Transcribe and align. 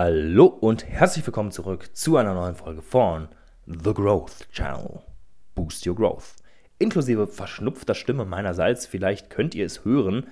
Hallo 0.00 0.46
und 0.46 0.86
herzlich 0.88 1.26
willkommen 1.26 1.50
zurück 1.50 1.90
zu 1.92 2.16
einer 2.18 2.32
neuen 2.32 2.54
Folge 2.54 2.82
von 2.82 3.26
The 3.66 3.92
Growth 3.92 4.46
Channel. 4.52 5.00
Boost 5.56 5.84
Your 5.88 5.96
Growth. 5.96 6.36
Inklusive 6.78 7.26
verschnupfter 7.26 7.96
Stimme 7.96 8.24
meinerseits, 8.24 8.86
vielleicht 8.86 9.28
könnt 9.28 9.56
ihr 9.56 9.66
es 9.66 9.84
hören. 9.84 10.28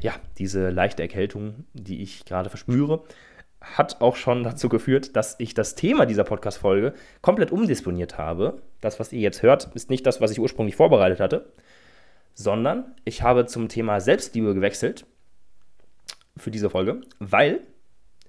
Ja, 0.00 0.12
diese 0.36 0.68
leichte 0.68 1.00
Erkältung, 1.00 1.64
die 1.72 2.02
ich 2.02 2.26
gerade 2.26 2.50
verspüre, 2.50 3.04
hat 3.62 4.02
auch 4.02 4.16
schon 4.16 4.44
dazu 4.44 4.68
geführt, 4.68 5.16
dass 5.16 5.36
ich 5.38 5.54
das 5.54 5.74
Thema 5.74 6.04
dieser 6.04 6.24
Podcast-Folge 6.24 6.92
komplett 7.22 7.52
umdisponiert 7.52 8.18
habe. 8.18 8.60
Das, 8.82 9.00
was 9.00 9.14
ihr 9.14 9.20
jetzt 9.20 9.42
hört, 9.42 9.74
ist 9.74 9.88
nicht 9.88 10.04
das, 10.04 10.20
was 10.20 10.30
ich 10.30 10.40
ursprünglich 10.40 10.76
vorbereitet 10.76 11.20
hatte, 11.20 11.46
sondern 12.34 12.94
ich 13.06 13.22
habe 13.22 13.46
zum 13.46 13.70
Thema 13.70 13.98
Selbstliebe 13.98 14.52
gewechselt 14.52 15.06
für 16.36 16.50
diese 16.50 16.68
Folge, 16.68 17.00
weil 17.18 17.62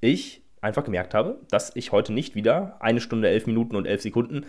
ich 0.02 0.42
einfach 0.62 0.84
gemerkt 0.84 1.14
habe, 1.14 1.40
dass 1.50 1.76
ich 1.76 1.92
heute 1.92 2.14
nicht 2.14 2.36
wieder 2.36 2.78
eine 2.80 3.02
Stunde, 3.02 3.30
elf 3.30 3.48
Minuten 3.48 3.76
und 3.76 3.86
elf 3.86 4.02
Sekunden 4.02 4.46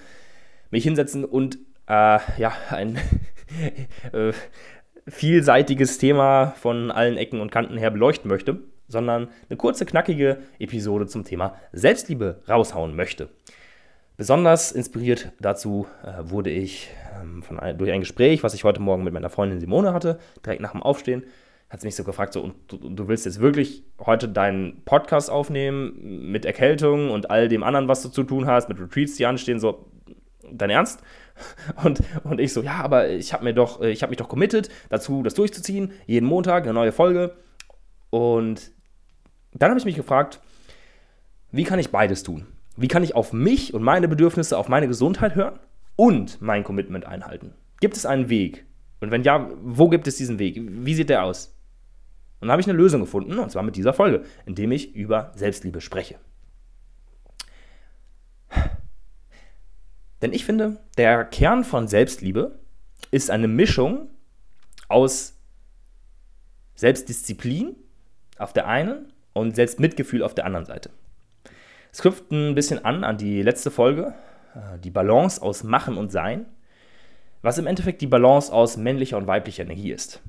mich 0.71 0.85
hinsetzen 0.85 1.25
und 1.25 1.59
äh, 1.87 2.19
ja, 2.39 2.53
ein 2.71 2.99
äh, 4.13 4.33
vielseitiges 5.07 5.99
Thema 5.99 6.55
von 6.61 6.91
allen 6.91 7.17
Ecken 7.17 7.41
und 7.41 7.51
Kanten 7.51 7.79
her 7.79 7.91
beleuchten 7.91 8.29
möchte, 8.29 8.59
sondern 8.89 9.29
eine 9.49 9.57
kurze, 9.57 9.87
knackige 9.87 10.39
Episode 10.59 11.07
zum 11.07 11.25
Thema 11.25 11.57
Selbstliebe 11.73 12.43
raushauen 12.49 12.95
möchte. 12.95 13.31
Besonders 14.17 14.73
inspiriert 14.73 15.33
dazu 15.41 15.87
äh, 16.03 16.29
wurde 16.29 16.51
ich 16.51 16.91
ähm, 17.21 17.43
von, 17.43 17.61
durch 17.79 17.93
ein 17.93 18.01
Gespräch, 18.01 18.43
was 18.43 18.55
ich 18.55 18.65
heute 18.65 18.81
Morgen 18.81 19.05
mit 19.05 19.15
meiner 19.15 19.31
Freundin 19.31 19.61
Simone 19.61 19.93
hatte, 19.93 20.19
direkt 20.45 20.61
nach 20.61 20.73
dem 20.73 20.83
Aufstehen 20.83 21.25
hat 21.71 21.81
sie 21.81 21.87
mich 21.87 21.97
so 21.97 22.05
gefragt, 22.05 22.33
so, 22.33 22.41
und 22.41 22.55
du, 22.69 22.77
du, 22.79 23.09
willst 23.09 23.27
jetzt 23.27 23.41
wirklich 23.41 23.85
heute 24.01 24.29
deinen 24.29 24.83
Podcast 24.85 25.31
aufnehmen 25.31 26.31
mit 26.31 26.47
Erkältung 26.47 27.11
und 27.11 27.31
all 27.31 27.49
dem 27.49 27.63
anderen, 27.63 27.89
was 27.89 28.03
du 28.03 28.09
zu 28.09 28.23
tun 28.23 28.47
hast, 28.47 28.69
mit 28.69 28.81
Retreats, 28.81 29.17
die 29.17 29.27
anstehen, 29.27 29.61
so, 29.61 29.91
dein 30.51 30.71
Ernst? 30.71 31.03
Und, 31.85 32.01
und 32.25 32.41
ich 32.41 32.53
so, 32.53 32.63
ja, 32.63 32.79
aber 32.81 33.11
ich 33.11 33.33
habe 33.33 33.45
mir 33.45 33.55
doch, 33.55 33.81
ich 33.81 34.03
habe 34.03 34.11
mich 34.11 34.17
doch 34.17 34.29
committed 34.29 34.71
dazu, 34.89 35.23
das 35.23 35.35
durchzuziehen, 35.35 35.93
jeden 36.05 36.27
Montag 36.27 36.65
eine 36.65 36.73
neue 36.73 36.91
Folge. 36.91 37.37
Und 38.11 38.73
dann 39.53 39.71
habe 39.71 39.79
ich 39.79 39.85
mich 39.85 39.95
gefragt, 39.95 40.41
wie 41.53 41.63
kann 41.63 41.79
ich 41.79 41.93
beides 41.93 42.25
tun? 42.25 42.49
Wie 42.77 42.89
kann 42.89 43.05
ich 43.05 43.15
auf 43.15 43.33
mich 43.33 43.73
und 43.73 43.85
meine 43.85 44.09
Bedürfnisse, 44.09 44.59
auf 44.59 44.69
meine 44.69 44.89
Gesundheit 44.89 45.37
hören 45.37 45.61
und 45.95 46.43
mein 46.43 46.65
Commitment 46.65 47.07
einhalten? 47.07 47.55
Gibt 47.81 47.97
es 47.97 48.05
einen 48.05 48.29
Weg? 48.31 48.67
Und 49.01 49.13
wenn 49.13 49.23
ja, 49.23 49.49
wo 49.63 49.89
gibt 49.89 50.09
es 50.09 50.17
diesen 50.17 50.41
Weg? 50.41 50.61
Wie 50.61 50.95
sieht 50.95 51.09
der 51.09 51.23
aus? 51.23 51.57
Und 52.41 52.47
dann 52.47 52.53
habe 52.53 52.61
ich 52.61 52.69
eine 52.69 52.79
Lösung 52.79 53.01
gefunden, 53.01 53.39
und 53.39 53.51
zwar 53.51 53.63
mit 53.63 53.77
dieser 53.77 53.93
Folge, 53.93 54.25
indem 54.47 54.73
ich 54.73 54.95
über 54.95 55.33
Selbstliebe 55.35 55.81
spreche. 55.81 56.17
Denn 60.23 60.33
ich 60.33 60.45
finde, 60.45 60.79
der 60.97 61.25
Kern 61.25 61.65
von 61.65 61.89
Selbstliebe 61.89 62.59
ist 63.11 63.31
eine 63.31 63.49
Mischung 63.49 64.09
aus 64.89 65.37
Selbstdisziplin 66.75 67.77
auf 68.39 68.53
der 68.53 68.67
einen 68.67 69.13
und 69.33 69.55
Selbstmitgefühl 69.57 70.23
auf 70.23 70.35
der 70.35 70.45
anderen 70.45 70.67
Seite. 70.67 70.91
Es 71.93 72.03
knüpft 72.03 72.31
ein 72.31 72.55
bisschen 72.55 72.85
an 72.85 73.05
an 73.05 73.19
die 73.19 73.43
letzte 73.43 73.71
Folge, 73.71 74.15
äh, 74.55 74.79
die 74.79 74.91
Balance 74.91 75.41
aus 75.43 75.65
Machen 75.65 75.97
und 75.97 76.13
Sein, 76.13 76.47
was 77.43 77.59
im 77.59 77.67
Endeffekt 77.67 78.01
die 78.01 78.07
Balance 78.07 78.53
aus 78.53 78.77
männlicher 78.77 79.17
und 79.17 79.27
weiblicher 79.27 79.63
Energie 79.63 79.93
ist. 79.93 80.21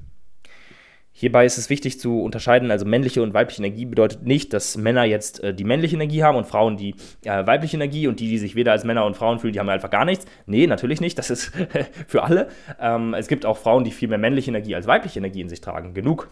Hierbei 1.20 1.44
ist 1.44 1.58
es 1.58 1.70
wichtig 1.70 2.00
zu 2.00 2.22
unterscheiden, 2.22 2.72
also 2.72 2.86
männliche 2.86 3.22
und 3.22 3.34
weibliche 3.34 3.62
Energie 3.62 3.84
bedeutet 3.84 4.23
nicht, 4.23 4.53
dass 4.53 4.78
Männer 4.78 5.03
jetzt 5.03 5.44
äh, 5.44 5.53
die 5.53 5.66
männliche 5.66 5.98
Energie 5.98 6.23
haben 6.23 6.38
und 6.38 6.48
Frauen 6.48 6.78
die 6.78 6.95
äh, 7.26 7.45
weibliche 7.45 7.76
Energie 7.76 8.08
und 8.08 8.22
die, 8.22 8.30
die 8.30 8.38
sich 8.38 8.56
weder 8.56 8.72
als 8.72 8.86
Männer 8.86 9.03
und 9.03 9.17
Frauen 9.17 9.38
fühlen, 9.38 9.52
die 9.52 9.59
haben 9.59 9.67
einfach 9.67 9.89
gar 9.89 10.06
nichts. 10.06 10.23
Nee, 10.45 10.66
natürlich 10.66 11.02
nicht, 11.02 11.17
das 11.17 11.30
ist 11.30 11.52
für 12.08 12.23
alle. 12.23 12.48
Ähm, 12.80 13.14
es 13.14 13.27
gibt 13.27 13.45
auch 13.45 13.58
Frauen, 13.58 13.83
die 13.83 13.92
viel 13.92 14.08
mehr 14.08 14.17
männliche 14.17 14.49
Energie 14.49 14.76
als 14.76 14.88
weibliche 14.88 15.20
Energie 15.20 15.42
in 15.42 15.49
sich 15.49 15.60
tragen, 15.60 15.94
genug. 15.94 16.30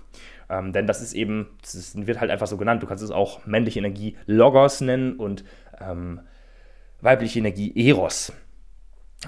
Ähm, 0.49 0.71
denn 0.71 0.87
das 0.87 1.01
ist 1.01 1.11
eben, 1.11 1.47
das 1.61 1.93
wird 2.07 2.21
halt 2.21 2.31
einfach 2.31 2.47
so 2.47 2.55
genannt, 2.55 2.81
du 2.81 2.87
kannst 2.87 3.03
es 3.03 3.11
auch 3.11 3.45
männliche 3.45 3.79
Energie 3.79 4.15
Logos 4.25 4.79
nennen 4.79 5.17
und 5.17 5.43
ähm, 5.81 6.21
weibliche 7.01 7.39
Energie 7.39 7.73
Eros. 7.75 8.31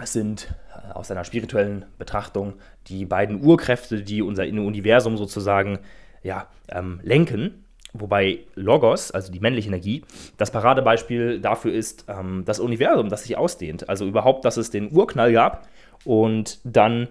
Sind 0.03 0.53
äh, 0.73 0.94
aus 0.94 1.09
einer 1.11 1.23
spirituellen 1.23 1.85
Betrachtung 1.97 2.53
die 2.88 3.05
beiden 3.05 3.44
Urkräfte, 3.44 4.03
die 4.03 4.22
unser 4.22 4.44
Universum 4.44 5.17
sozusagen 5.17 5.79
ja, 6.23 6.47
ähm, 6.69 7.00
lenken. 7.03 7.66
Wobei 7.94 8.41
Logos, 8.53 9.09
also 9.09 9.31
die 9.31 9.39
männliche 9.39 9.67
Energie, 9.67 10.05
das 10.38 10.51
Paradebeispiel 10.51 11.41
dafür 11.41 11.73
ist 11.73 12.05
ähm, 12.07 12.44
das 12.45 12.59
Universum, 12.59 13.09
das 13.09 13.23
sich 13.23 13.35
ausdehnt. 13.35 13.89
Also 13.89 14.05
überhaupt, 14.05 14.45
dass 14.45 14.57
es 14.57 14.69
den 14.69 14.91
Urknall 14.95 15.33
gab 15.33 15.67
und 16.05 16.59
dann 16.63 17.07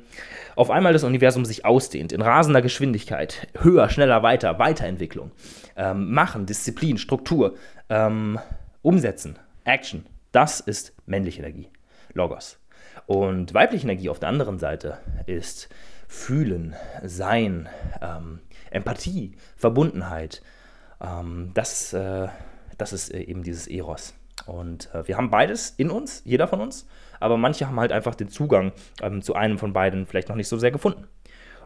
auf 0.54 0.70
einmal 0.70 0.92
das 0.92 1.02
Universum 1.02 1.44
sich 1.44 1.64
ausdehnt 1.64 2.12
in 2.12 2.22
rasender 2.22 2.62
Geschwindigkeit. 2.62 3.48
Höher, 3.60 3.88
schneller, 3.88 4.22
weiter, 4.22 4.60
Weiterentwicklung. 4.60 5.32
Ähm, 5.76 6.12
machen, 6.12 6.46
Disziplin, 6.46 6.96
Struktur, 6.96 7.56
ähm, 7.88 8.38
Umsetzen, 8.82 9.36
Action. 9.64 10.06
Das 10.30 10.60
ist 10.60 10.94
männliche 11.06 11.40
Energie. 11.40 11.68
Logos. 12.12 12.58
Und 13.08 13.54
weibliche 13.54 13.84
Energie 13.84 14.10
auf 14.10 14.18
der 14.18 14.28
anderen 14.28 14.58
Seite 14.58 14.98
ist 15.24 15.70
Fühlen, 16.08 16.76
Sein, 17.02 17.66
ähm, 18.02 18.40
Empathie, 18.70 19.34
Verbundenheit. 19.56 20.42
Ähm, 21.00 21.52
das, 21.54 21.94
äh, 21.94 22.28
das 22.76 22.92
ist 22.92 23.08
äh, 23.14 23.22
eben 23.22 23.42
dieses 23.42 23.66
Eros. 23.66 24.12
Und 24.44 24.94
äh, 24.94 25.08
wir 25.08 25.16
haben 25.16 25.30
beides 25.30 25.70
in 25.70 25.90
uns, 25.90 26.20
jeder 26.26 26.48
von 26.48 26.60
uns, 26.60 26.86
aber 27.18 27.38
manche 27.38 27.66
haben 27.66 27.80
halt 27.80 27.92
einfach 27.92 28.14
den 28.14 28.28
Zugang 28.28 28.72
ähm, 29.00 29.22
zu 29.22 29.34
einem 29.34 29.56
von 29.56 29.72
beiden 29.72 30.04
vielleicht 30.04 30.28
noch 30.28 30.36
nicht 30.36 30.48
so 30.48 30.58
sehr 30.58 30.70
gefunden. 30.70 31.06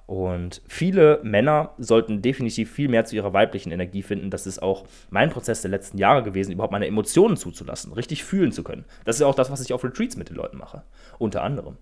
Und 0.07 0.63
viele 0.67 1.21
Männer 1.23 1.71
sollten 1.79 2.23
definitiv 2.23 2.71
viel 2.71 2.89
mehr 2.89 3.05
zu 3.05 3.17
ihrer 3.17 3.33
weiblichen 3.33 3.71
Energie 3.71 4.03
finden. 4.03 4.31
Das 4.31 4.47
ist 4.47 4.63
auch 4.63 4.85
mein 5.11 5.31
Prozess 5.31 5.63
der 5.63 5.71
letzten 5.71 5.97
Jahre 5.97 6.23
gewesen, 6.23 6.53
überhaupt 6.53 6.73
meine 6.73 6.87
Emotionen 6.87 7.37
zuzulassen, 7.37 7.93
richtig 7.93 8.25
fühlen 8.25 8.53
zu 8.53 8.65
können. 8.65 8.85
Das 9.05 9.17
ist 9.17 9.23
auch 9.23 9.35
das, 9.35 9.51
was 9.51 9.61
ich 9.61 9.73
auf 9.73 9.85
Retreats 9.85 10.17
mit 10.17 10.29
den 10.29 10.37
Leuten 10.37 10.59
mache, 10.59 10.83
unter 11.19 11.43
anderem. 11.43 11.79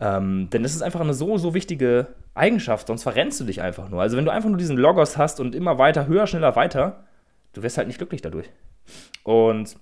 Ähm, 0.00 0.48
denn 0.50 0.62
das 0.64 0.74
ist 0.74 0.82
einfach 0.82 1.00
eine 1.00 1.14
so, 1.14 1.38
so 1.38 1.54
wichtige 1.54 2.08
Eigenschaft, 2.34 2.88
sonst 2.88 3.04
verrennst 3.04 3.38
du 3.38 3.44
dich 3.44 3.62
einfach 3.62 3.88
nur. 3.88 4.00
Also 4.00 4.16
wenn 4.16 4.24
du 4.24 4.32
einfach 4.32 4.48
nur 4.48 4.58
diesen 4.58 4.76
Logos 4.76 5.16
hast 5.16 5.38
und 5.38 5.54
immer 5.54 5.78
weiter, 5.78 6.06
höher, 6.06 6.26
schneller, 6.26 6.56
weiter, 6.56 7.04
du 7.52 7.62
wirst 7.62 7.78
halt 7.78 7.86
nicht 7.86 7.98
glücklich 7.98 8.22
dadurch. 8.22 8.50
Und 9.22 9.76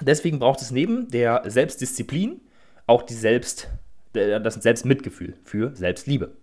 deswegen 0.00 0.38
braucht 0.38 0.60
es 0.60 0.70
neben 0.70 1.08
der 1.08 1.42
Selbstdisziplin 1.46 2.40
auch 2.86 3.02
die 3.02 3.14
Selbst, 3.14 3.68
das 4.12 4.54
Selbstmitgefühl 4.54 5.34
für 5.42 5.74
Selbstliebe. 5.74 6.36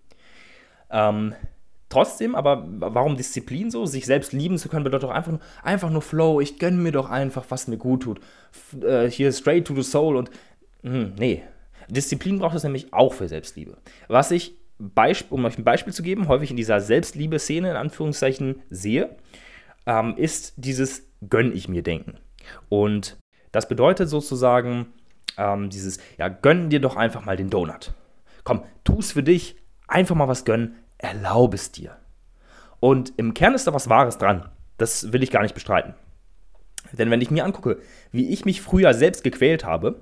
Ähm, 0.90 1.34
trotzdem, 1.90 2.36
aber 2.36 2.66
warum 2.68 3.18
Disziplin 3.18 3.72
so? 3.72 3.86
Sich 3.86 4.06
selbst 4.06 4.34
lieben 4.34 4.58
zu 4.58 4.70
können, 4.70 4.84
bedeutet 4.84 5.09
doch 5.09 5.14
einfach 5.14 5.31
nur, 5.31 5.42
einfach 5.64 5.90
nur 5.90 6.02
Flow. 6.02 6.42
Ich 6.42 6.59
gönne 6.59 6.78
mir 6.78 6.92
doch 6.92 7.09
einfach, 7.09 7.46
was 7.50 7.68
mir 7.68 7.78
gut 7.78 8.03
tut. 8.03 8.20
F 8.52 8.84
äh, 8.84 9.09
hier 9.09 9.31
straight 9.31 9.66
to 9.66 9.75
the 9.75 9.84
soul 9.84 10.16
und 10.16 10.30
mh, 10.84 10.92
hm, 10.92 11.14
nee. 11.18 11.44
Disziplin 11.90 12.40
braucht 12.40 12.56
es 12.56 12.64
nämlich 12.64 12.94
auch 12.94 13.14
für 13.14 13.28
Selbstliebe. 13.28 13.78
Was 14.09 14.31
ich, 14.31 14.56
um 15.30 15.46
euch 15.46 15.58
ein 15.58 15.64
Beispiel 15.64 15.94
zu 15.94 16.03
ggeben, 16.03 16.28
häufig 16.28 16.52
in 16.52 16.58
dieser 16.58 16.81
Selbstliebe-Szene 16.81 17.72
in 17.72 17.75
Anführungszeichen 17.78 18.62
sehe, 18.69 19.16
ähm, 19.86 20.16
ist 20.18 20.54
dieses 20.58 21.08
Gönn 21.30 21.56
ich 21.56 21.69
mir 21.69 21.84
denken. 21.84 22.16
Und 22.69 23.18
das 23.52 23.68
bedeutet 23.68 24.09
sozusagen 24.09 24.88
ähm, 25.38 25.69
dieses, 25.69 26.00
ja, 26.18 26.28
gönn 26.28 26.69
dir 26.69 26.80
doch 26.80 26.96
einfach 26.96 27.25
mal 27.25 27.38
den 27.38 27.50
Donut. 27.50 27.94
Komm, 28.44 28.64
tu 28.84 29.00
es 29.00 29.14
für 29.14 29.24
dich, 29.24 29.56
einfach 29.88 30.16
mal 30.16 30.28
was 30.28 30.46
gönnen, 30.46 30.75
erlaube 30.98 31.56
es 31.56 31.72
dir. 31.72 31.98
Und 32.80 33.14
im 33.18 33.34
Kern 33.34 33.56
ist 33.56 33.68
da 33.68 33.74
was 33.74 33.90
Wahres 33.90 34.18
dran. 34.18 34.50
Das 34.78 35.12
will 35.12 35.24
ich 35.24 35.31
gar 35.31 35.42
nicht 35.42 35.56
bestreiten. 35.56 35.94
Denn 36.92 37.10
wenn 37.10 37.22
ich 37.22 37.31
mir 37.31 37.44
angucke, 37.44 37.80
wie 38.12 38.30
ich 38.30 38.45
mich 38.45 38.62
früher 38.62 38.94
selbst 38.94 39.24
gequält 39.24 39.66
habe, 39.66 40.01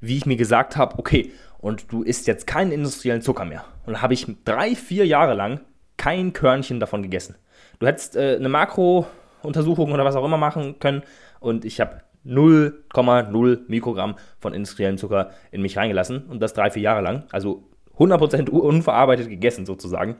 wie 0.00 0.16
ich 0.16 0.26
mir 0.26 0.36
gesagt 0.36 0.76
habe, 0.76 0.98
okay, 0.98 1.32
und 1.58 1.90
du 1.92 2.02
isst 2.02 2.26
jetzt 2.26 2.46
keinen 2.46 2.72
industriellen 2.72 3.22
Zucker 3.22 3.44
mehr. 3.44 3.64
Und 3.86 4.02
habe 4.02 4.12
ich 4.14 4.26
drei, 4.44 4.74
vier 4.74 5.06
Jahre 5.06 5.34
lang 5.34 5.60
kein 5.96 6.32
Körnchen 6.32 6.80
davon 6.80 7.02
gegessen. 7.02 7.36
Du 7.78 7.86
hättest 7.86 8.16
äh, 8.16 8.36
eine 8.36 8.48
Makrountersuchung 8.48 9.92
oder 9.92 10.04
was 10.04 10.16
auch 10.16 10.24
immer 10.24 10.36
machen 10.36 10.78
können 10.78 11.02
und 11.40 11.64
ich 11.64 11.80
habe 11.80 12.00
0,0 12.26 13.60
Mikrogramm 13.68 14.16
von 14.38 14.54
industriellem 14.54 14.98
Zucker 14.98 15.30
in 15.50 15.62
mich 15.62 15.76
reingelassen 15.76 16.24
und 16.24 16.40
das 16.40 16.54
drei, 16.54 16.70
vier 16.70 16.82
Jahre 16.82 17.02
lang. 17.02 17.24
Also 17.30 17.68
100% 17.98 18.50
unverarbeitet 18.50 19.28
gegessen 19.28 19.66
sozusagen. 19.66 20.16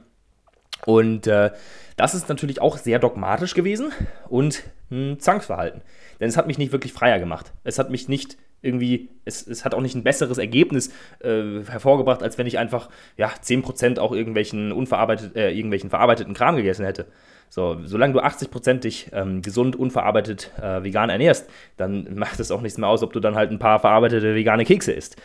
Und 0.87 1.27
äh, 1.27 1.51
das 1.97 2.15
ist 2.15 2.29
natürlich 2.29 2.61
auch 2.61 2.77
sehr 2.77 2.99
dogmatisch 2.99 3.55
gewesen 3.55 3.93
und 4.29 4.65
ein 4.91 5.19
Zwangsverhalten. 5.19 5.83
Denn 6.21 6.29
es 6.29 6.37
hat 6.37 6.47
mich 6.47 6.59
nicht 6.59 6.73
wirklich 6.73 6.93
freier 6.93 7.19
gemacht. 7.19 7.53
Es 7.65 7.79
hat 7.79 7.91
mich 7.91 8.09
nicht 8.09 8.37
irgendwie, 8.61 9.11
es, 9.25 9.47
es 9.47 9.65
hat 9.65 9.75
auch 9.75 9.81
nicht 9.81 9.95
ein 9.95 10.05
besseres 10.05 10.39
Ergebnis 10.39 10.91
äh, 11.21 11.63
hervorgebracht, 11.69 12.23
als 12.23 12.39
wenn 12.39 12.47
ich 12.47 12.59
einfach 12.59 12.89
ja, 13.17 13.29
10% 13.29 13.99
auch 13.99 14.13
irgendwelchen, 14.13 14.73
unverarbeitet, 14.73 15.37
äh, 15.37 15.53
irgendwelchen 15.53 15.91
verarbeiteten 15.91 16.35
Kram 16.35 16.57
gegessen 16.57 16.85
hätte. 16.85 17.07
So, 17.51 17.79
solange 17.85 18.15
du 18.15 18.21
80% 18.21 18.81
dich 18.81 19.11
ähm, 19.13 19.43
gesund, 19.43 19.77
unverarbeitet 19.77 20.51
äh, 20.61 20.83
vegan 20.83 21.11
ernährst, 21.11 21.49
dann 21.77 22.15
macht 22.15 22.41
es 22.41 22.51
auch 22.51 22.63
nichts 22.63 22.79
mehr 22.79 22.89
aus, 22.89 23.03
ob 23.03 23.13
du 23.13 23.21
dann 23.21 23.37
halt 23.37 23.51
ein 23.51 23.59
paar 23.59 23.79
verarbeitete 23.81 24.35
vegane 24.35 24.65
Kekse 24.65 24.93
isst. 24.93 25.17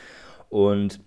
Und 0.50 1.00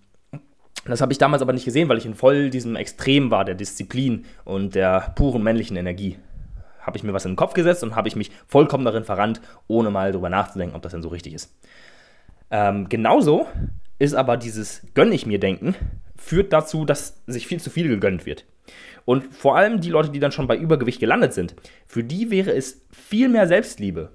das 0.84 1.00
habe 1.00 1.12
ich 1.12 1.18
damals 1.18 1.42
aber 1.42 1.52
nicht 1.52 1.64
gesehen, 1.64 1.88
weil 1.88 1.98
ich 1.98 2.06
in 2.06 2.14
voll 2.14 2.50
diesem 2.50 2.76
Extrem 2.76 3.30
war, 3.30 3.44
der 3.44 3.54
Disziplin 3.54 4.24
und 4.44 4.74
der 4.74 5.12
puren 5.14 5.42
männlichen 5.42 5.76
Energie. 5.76 6.16
Habe 6.80 6.96
ich 6.96 7.04
mir 7.04 7.12
was 7.12 7.24
in 7.24 7.32
den 7.32 7.36
Kopf 7.36 7.54
gesetzt 7.54 7.84
und 7.84 7.94
habe 7.94 8.08
ich 8.08 8.16
mich 8.16 8.32
vollkommen 8.48 8.84
darin 8.84 9.04
verrannt, 9.04 9.40
ohne 9.68 9.90
mal 9.90 10.10
darüber 10.10 10.28
nachzudenken, 10.28 10.74
ob 10.74 10.82
das 10.82 10.92
denn 10.92 11.02
so 11.02 11.08
richtig 11.08 11.34
ist. 11.34 11.54
Ähm, 12.50 12.88
genauso 12.88 13.46
ist 13.98 14.14
aber 14.14 14.36
dieses 14.36 14.82
Gönn 14.94 15.12
ich 15.12 15.26
mir 15.26 15.38
denken, 15.38 15.76
führt 16.16 16.52
dazu, 16.52 16.84
dass 16.84 17.22
sich 17.26 17.46
viel 17.46 17.60
zu 17.60 17.70
viel 17.70 17.88
gegönnt 17.88 18.26
wird. 18.26 18.44
Und 19.04 19.32
vor 19.34 19.56
allem 19.56 19.80
die 19.80 19.90
Leute, 19.90 20.10
die 20.10 20.20
dann 20.20 20.32
schon 20.32 20.46
bei 20.46 20.56
Übergewicht 20.56 21.00
gelandet 21.00 21.32
sind, 21.32 21.54
für 21.86 22.04
die 22.04 22.30
wäre 22.30 22.52
es 22.52 22.84
viel 22.90 23.28
mehr 23.28 23.46
Selbstliebe. 23.46 24.10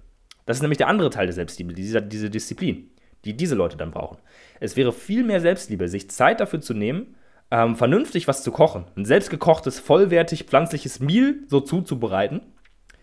Das 0.46 0.58
ist 0.58 0.62
nämlich 0.62 0.78
der 0.78 0.88
andere 0.88 1.10
Teil 1.10 1.28
der 1.28 1.34
Selbstliebe, 1.34 1.74
diese, 1.74 2.02
diese 2.02 2.30
Disziplin, 2.30 2.90
die 3.27 3.38
diese 3.38 3.56
Leute 3.56 3.77
dann 3.77 3.91
brauchen. 3.91 4.18
Es 4.59 4.75
wäre 4.75 4.91
viel 4.91 5.24
mehr 5.24 5.41
Selbstliebe, 5.41 5.88
sich 5.88 6.09
Zeit 6.09 6.39
dafür 6.39 6.62
zu 6.62 6.74
nehmen, 6.74 7.15
ähm, 7.51 7.75
vernünftig 7.75 8.27
was 8.27 8.44
zu 8.44 8.51
kochen. 8.51 8.85
Ein 8.95 9.06
selbstgekochtes, 9.06 9.79
vollwertig 9.79 10.45
pflanzliches 10.45 11.00
Meal 11.00 11.35
so 11.47 11.59
zuzubereiten, 11.59 12.41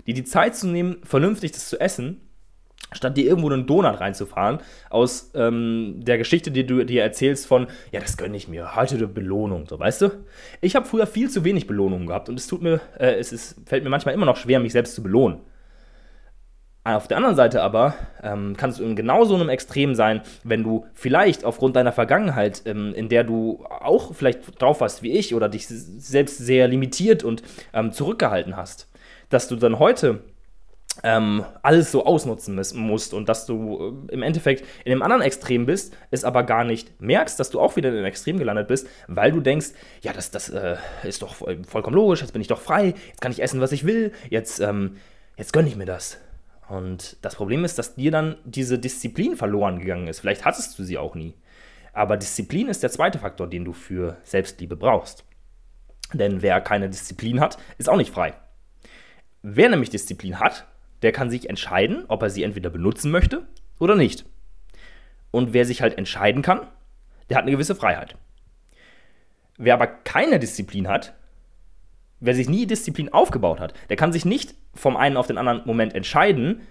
die 0.07 0.15
die 0.15 0.25
Zeit 0.25 0.57
zu 0.57 0.67
nehmen, 0.67 0.99
vernünftig 1.05 1.53
das 1.53 1.69
zu 1.69 1.81
essen 1.81 2.21
statt 2.93 3.17
dir 3.17 3.25
irgendwo 3.25 3.51
einen 3.51 3.67
Donut 3.67 4.01
reinzufahren, 4.01 4.59
aus 4.91 5.33
ähm, 5.35 6.01
der 6.05 6.19
Geschichte, 6.19 6.51
die 6.51 6.67
du 6.67 6.85
dir 6.85 7.03
erzählst 7.03 7.47
von, 7.47 7.67
ja, 7.93 8.01
das 8.01 8.17
gönne 8.17 8.37
ich 8.37 8.49
mir, 8.49 8.77
heute 8.77 8.97
eine 8.97 9.09
Belohnung, 9.09 9.67
so, 9.67 9.79
weißt 9.79 10.03
du? 10.03 10.11
Ich 10.61 10.77
habe 10.77 10.87
früher 10.87 11.07
viel 11.07 11.31
zu 11.31 11.45
wenig 11.45 11.67
Belohnungen 11.67 12.07
gehabt 12.07 12.29
und 12.29 12.39
es 12.39 12.47
tut 12.47 12.63
mir, 12.63 12.81
äh, 12.99 13.15
es 13.15 13.33
ist, 13.33 13.57
fällt 13.67 13.85
mir 13.85 13.91
manchmal 13.91 14.15
immer 14.15 14.27
noch 14.27 14.37
schwer, 14.37 14.61
mich 14.61 14.73
selbst 14.73 14.95
zu 14.95 15.03
belohnen. 15.03 15.41
Auf 16.87 17.09
der 17.09 17.17
anderen 17.17 17.35
Seite 17.35 17.63
aber 17.63 17.95
ähm, 18.23 18.57
kannst 18.59 18.79
du 18.79 18.85
in 18.85 18.95
genau 18.95 19.25
so 19.25 19.35
einem 19.35 19.49
Extrem 19.49 19.95
sein, 19.95 20.21
wenn 20.43 20.63
du 20.63 20.85
vielleicht 20.93 21.43
aufgrund 21.43 21.77
deiner 21.77 21.93
Vergangenheit, 21.93 22.61
ähm, 22.67 22.93
in 22.95 23.09
der 23.09 23.25
du 23.25 23.65
auch 23.71 24.15
vielleicht 24.15 24.61
drauf 24.61 24.83
warst 24.83 25.03
wie 25.03 25.13
ich 25.13 25.35
oder 25.35 25.49
dich 25.49 25.67
selbst 25.67 26.37
sehr 26.37 26.69
limitiert 26.69 27.25
und 27.25 27.43
ähm, 27.73 27.93
zurückgehalten 27.93 28.55
hast, 28.55 28.87
dass 29.31 29.49
du 29.49 29.57
dann 29.57 29.79
heute 29.79 30.21
ähm, 31.03 31.47
alles 31.63 31.91
so 31.91 32.05
ausnutzen 32.05 32.61
musst 32.75 33.15
und 33.15 33.31
dass 33.31 33.47
du 33.47 34.07
äh, 34.11 34.13
im 34.13 34.23
Endeffekt 34.23 34.67
in 34.85 34.91
dem 34.91 35.01
anderen 35.01 35.23
Extrem 35.23 35.65
bist, 35.65 35.97
es 36.11 36.23
aber 36.23 36.43
gar 36.43 36.65
nicht 36.65 37.01
merkst, 37.01 37.41
dass 37.41 37.49
du 37.49 37.61
auch 37.61 37.77
wieder 37.77 37.89
in 37.89 37.97
dem 37.97 38.05
Extrem 38.05 38.39
gelandet 38.39 38.69
bist, 38.69 38.87
weil 39.09 39.33
du 39.33 39.41
denkst, 39.41 39.69
ja, 40.03 40.13
das, 40.13 40.31
das 40.31 40.51
äh, 40.51 40.77
ist 41.03 41.23
doch 41.23 41.35
vollkommen 41.35 41.97
logisch, 41.97 42.21
jetzt 42.21 42.33
bin 42.33 42.43
ich 42.43 42.49
doch 42.49 42.61
frei, 42.61 42.95
jetzt 43.09 43.23
kann 43.23 43.33
ich 43.33 43.43
essen, 43.43 43.63
was 43.63 43.73
ich 43.73 43.87
will, 43.87 44.13
jetzt, 44.29 44.61
ähm, 44.61 44.97
jetzt 45.39 45.55
gönne 45.55 45.69
ich 45.69 45.77
mir 45.77 45.87
das. 45.87 46.19
Und 46.69 47.17
das 47.23 47.35
Problem 47.37 47.65
ist, 47.65 47.79
dass 47.79 47.95
dir 47.95 48.11
dann 48.11 48.37
diese 48.45 48.79
Disziplin 48.79 49.37
verloren 49.37 49.79
gegangen 49.79 50.09
ist. 50.09 50.21
Vielleicht 50.21 50.45
hattest 50.45 50.79
du 50.79 50.85
sie 50.85 50.99
auch 50.99 51.15
nie. 51.15 51.35
Aber 51.93 52.17
Disziplin 52.17 52.69
ist 52.69 52.83
der 52.83 52.91
zweite 52.91 53.19
Faktor, 53.19 53.49
den 53.49 53.65
du 53.65 53.73
für 53.73 54.17
Selbstliebe 54.25 54.77
brauchst. 54.77 55.25
Denn 56.13 56.43
wer 56.43 56.61
keine 56.61 56.89
Disziplin 56.89 57.41
hat, 57.41 57.59
ist 57.79 57.89
auch 57.89 57.97
nicht 57.97 58.13
frei. 58.13 58.35
Wer 59.43 59.69
nämlich 59.69 59.91
Disziplin 59.91 60.41
hat, 60.41 60.67
der 61.03 61.13
kann 61.13 61.31
sich 61.31 61.49
entscheiden, 61.51 62.05
ob 62.09 62.23
er 62.23 62.31
sie 62.31 62.43
entweder 62.43 62.71
benutzen 62.71 63.11
möchte 63.11 63.47
oder 63.79 63.95
nicht. 63.95 64.25
Und 65.31 65.53
wer 65.53 65.67
sich 65.67 65.83
halt 65.83 65.99
entscheiden 65.99 66.43
kann, 66.43 66.67
der 67.29 67.37
hat 67.37 67.43
eine 67.43 67.53
gewisse 67.53 67.75
Freiheit. 67.75 68.17
Wer 69.57 69.75
aber 69.75 69.87
keine 69.87 70.39
Disziplin 70.39 70.89
hat, 70.89 71.15
wer 72.21 72.35
sich 72.35 72.49
nie 72.49 72.67
Disziplin 72.67 73.13
aufgebaut 73.13 73.61
hat, 73.61 73.75
der 73.89 73.97
kann 73.97 74.13
sich 74.13 74.25
nicht 74.25 74.55
vom 74.75 74.97
einen 74.97 75.17
auf 75.17 75.27
den 75.27 75.39
anderen 75.39 75.63
Moment 75.67 75.95
entscheiden, 75.95 76.63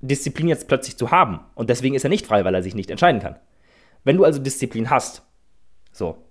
Disziplin 0.00 0.48
jetzt 0.48 0.68
plötzlich 0.68 0.96
zu 0.96 1.10
haben. 1.10 1.40
Und 1.54 1.70
deswegen 1.70 1.94
ist 1.94 2.04
er 2.04 2.10
nicht 2.10 2.26
frei, 2.26 2.44
weil 2.44 2.54
er 2.54 2.62
sich 2.62 2.74
nicht 2.74 2.90
entscheiden 2.90 3.20
kann. 3.20 3.36
Wenn 4.04 4.16
du 4.16 4.24
also 4.24 4.40
Disziplin 4.40 4.90
hast, 4.90 5.22
so, 5.92 6.28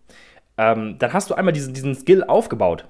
ähm, 0.58 0.98
dann 1.00 1.14
hast 1.14 1.30
du 1.30 1.34
einmal 1.34 1.54
diesen, 1.54 1.74
diesen 1.74 1.96
Skill 1.96 2.24
aufgebaut. 2.24 2.88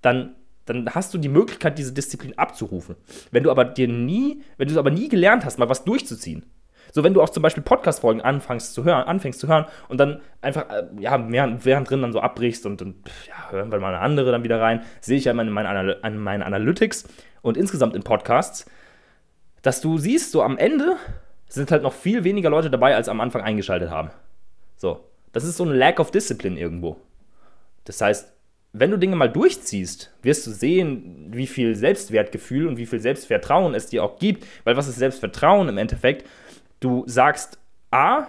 Dann 0.00 0.34
dann 0.68 0.94
hast 0.94 1.14
du 1.14 1.18
die 1.18 1.28
Möglichkeit, 1.28 1.78
diese 1.78 1.92
Disziplin 1.92 2.36
abzurufen. 2.36 2.96
Wenn 3.30 3.42
du 3.42 3.50
aber 3.50 3.64
dir 3.64 3.88
nie, 3.88 4.42
wenn 4.56 4.68
du 4.68 4.74
es 4.74 4.78
aber 4.78 4.90
nie 4.90 5.08
gelernt 5.08 5.44
hast, 5.44 5.58
mal 5.58 5.68
was 5.68 5.84
durchzuziehen. 5.84 6.44
So, 6.92 7.04
wenn 7.04 7.14
du 7.14 7.22
auch 7.22 7.28
zum 7.28 7.42
Beispiel 7.42 7.62
Podcast-Folgen 7.62 8.20
anfängst 8.20 8.74
zu 8.74 8.84
hören, 8.84 9.04
anfängst 9.04 9.40
zu 9.40 9.48
hören 9.48 9.66
und 9.88 9.98
dann 9.98 10.20
einfach, 10.40 10.68
äh, 10.70 10.86
ja, 11.00 11.22
während, 11.30 11.90
drin 11.90 12.02
dann 12.02 12.12
so 12.12 12.20
abbrichst 12.20 12.66
und, 12.66 12.82
und 12.82 12.96
ja, 13.26 13.50
hören 13.50 13.70
wir 13.70 13.78
mal 13.78 13.94
eine 13.94 14.00
andere 14.00 14.30
dann 14.30 14.44
wieder 14.44 14.60
rein, 14.60 14.82
sehe 15.00 15.18
ich 15.18 15.24
ja 15.24 15.32
in 15.32 15.50
meinen, 15.50 15.66
an 16.02 16.18
meinen 16.18 16.42
Analytics 16.42 17.08
und 17.42 17.56
insgesamt 17.56 17.94
in 17.94 18.02
Podcasts, 18.02 18.66
dass 19.62 19.80
du 19.80 19.98
siehst, 19.98 20.32
so 20.32 20.42
am 20.42 20.56
Ende 20.58 20.96
sind 21.48 21.70
halt 21.70 21.82
noch 21.82 21.92
viel 21.92 22.24
weniger 22.24 22.50
Leute 22.50 22.70
dabei, 22.70 22.94
als 22.94 23.08
am 23.08 23.20
Anfang 23.20 23.42
eingeschaltet 23.42 23.90
haben. 23.90 24.10
So, 24.76 25.04
das 25.32 25.44
ist 25.44 25.56
so 25.56 25.64
ein 25.64 25.74
Lack 25.74 25.98
of 26.00 26.10
Discipline 26.10 26.58
irgendwo. 26.58 26.96
Das 27.84 28.00
heißt, 28.00 28.32
wenn 28.72 28.90
du 28.90 28.98
Dinge 28.98 29.16
mal 29.16 29.30
durchziehst, 29.30 30.12
wirst 30.22 30.46
du 30.46 30.50
sehen, 30.50 31.28
wie 31.30 31.46
viel 31.46 31.74
Selbstwertgefühl 31.74 32.66
und 32.66 32.76
wie 32.76 32.86
viel 32.86 33.00
Selbstvertrauen 33.00 33.74
es 33.74 33.86
dir 33.86 34.04
auch 34.04 34.18
gibt. 34.18 34.46
Weil 34.64 34.76
was 34.76 34.88
ist 34.88 34.96
Selbstvertrauen 34.96 35.68
im 35.68 35.78
Endeffekt? 35.78 36.28
Du 36.80 37.04
sagst 37.06 37.58
A 37.90 38.26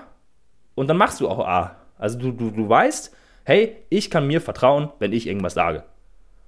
und 0.75 0.88
dann 0.88 0.98
machst 0.98 1.19
du 1.22 1.28
auch 1.28 1.46
A. 1.46 1.75
Also 1.98 2.18
du, 2.18 2.31
du, 2.31 2.51
du 2.51 2.68
weißt, 2.68 3.16
hey, 3.44 3.78
ich 3.90 4.10
kann 4.10 4.28
mir 4.28 4.42
vertrauen, 4.42 4.90
wenn 5.00 5.13
ich 5.13 5.28
irgendwas 5.28 5.54
sage. 5.54 5.84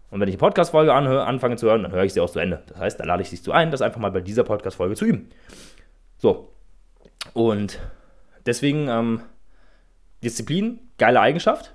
Und 0.10 0.20
wenn 0.20 0.28
ich 0.28 0.36
eine 0.36 0.40
Podcast-Folge 0.40 0.94
anfange 0.94 1.56
zu 1.56 1.68
hören, 1.68 1.84
dann 1.84 1.92
höre 1.94 2.04
ich 2.04 2.14
sie 2.14 2.20
auch 2.20 2.30
zu 2.30 2.40
Ende. 2.40 2.64
Das 2.68 2.78
heißt, 2.78 3.00
da 3.00 3.06
lade 3.06 3.24
ich 3.24 3.30
dich 3.30 3.44
zu 3.44 3.54
ein, 3.54 3.72
das 3.72 3.82
einfach 3.82 4.00
mal 4.00 4.12
bei 4.12 4.22
dieser 4.22 4.44
Podcast-Folge 4.44 4.96
zu 4.96 5.06
üben. 5.06 5.30
So. 6.18 6.52
Und 7.34 7.80
deswegen, 8.46 8.90
ähm, 8.90 9.22
Disziplin, 10.24 10.80
geile 10.98 11.22
Eigenschaft. 11.22 11.74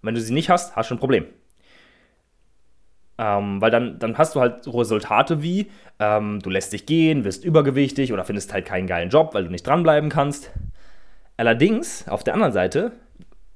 Und 0.00 0.08
wenn 0.08 0.14
du 0.14 0.20
sie 0.20 0.32
nicht 0.32 0.50
hast, 0.50 0.76
hast 0.76 0.90
du 0.90 0.94
ein 0.94 0.98
Problem. 0.98 1.26
Ähm, 3.18 3.60
weil 3.60 3.70
dann, 3.70 3.98
dann 3.98 4.16
hast 4.16 4.36
du 4.36 4.40
halt 4.40 4.66
Resultate 4.66 5.42
wie, 5.42 5.70
ähm, 5.98 6.38
du 6.40 6.50
lässt 6.50 6.72
dich 6.72 6.86
gehen, 6.86 7.24
wirst 7.24 7.44
übergewichtig 7.44 8.12
oder 8.12 8.24
findest 8.24 8.52
halt 8.52 8.64
keinen 8.64 8.86
geilen 8.86 9.10
Job, 9.10 9.34
weil 9.34 9.44
du 9.44 9.50
nicht 9.50 9.66
dranbleiben 9.66 10.08
kannst. 10.08 10.52
Allerdings, 11.36 12.06
auf 12.08 12.22
der 12.22 12.34
anderen 12.34 12.52
Seite, 12.52 12.92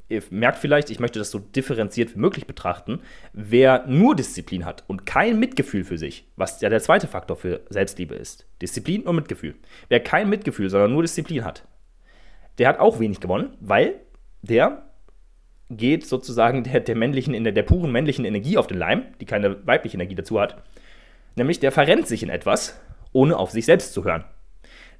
ihr 0.08 0.22
merkt 0.30 0.58
vielleicht, 0.58 0.90
ich 0.90 1.00
möchte 1.00 1.18
das 1.18 1.30
so 1.30 1.38
differenziert 1.38 2.14
wie 2.14 2.18
möglich 2.18 2.46
betrachten, 2.46 3.00
wer 3.32 3.86
nur 3.86 4.14
Disziplin 4.14 4.64
hat 4.64 4.84
und 4.86 5.06
kein 5.06 5.38
Mitgefühl 5.38 5.84
für 5.84 5.98
sich, 5.98 6.26
was 6.36 6.60
ja 6.60 6.68
der 6.68 6.82
zweite 6.82 7.06
Faktor 7.06 7.36
für 7.36 7.60
Selbstliebe 7.70 8.14
ist, 8.14 8.46
Disziplin 8.60 9.02
und 9.02 9.16
Mitgefühl. 9.16 9.54
Wer 9.88 10.00
kein 10.00 10.28
Mitgefühl, 10.28 10.70
sondern 10.70 10.92
nur 10.92 11.02
Disziplin 11.02 11.44
hat, 11.44 11.66
der 12.58 12.68
hat 12.68 12.78
auch 12.78 13.00
wenig 13.00 13.20
gewonnen, 13.20 13.56
weil 13.60 13.94
der 14.42 14.82
geht 15.76 16.06
sozusagen 16.06 16.64
der, 16.64 16.80
der 16.80 16.96
männlichen, 16.96 17.44
der, 17.44 17.52
der 17.52 17.62
puren 17.62 17.92
männlichen 17.92 18.24
Energie 18.24 18.58
auf 18.58 18.66
den 18.66 18.78
Leim, 18.78 19.04
die 19.20 19.26
keine 19.26 19.66
weibliche 19.66 19.96
Energie 19.96 20.14
dazu 20.14 20.40
hat. 20.40 20.62
Nämlich 21.36 21.60
der 21.60 21.72
verrennt 21.72 22.06
sich 22.06 22.22
in 22.22 22.28
etwas, 22.28 22.78
ohne 23.12 23.36
auf 23.36 23.50
sich 23.50 23.66
selbst 23.66 23.92
zu 23.92 24.04
hören. 24.04 24.24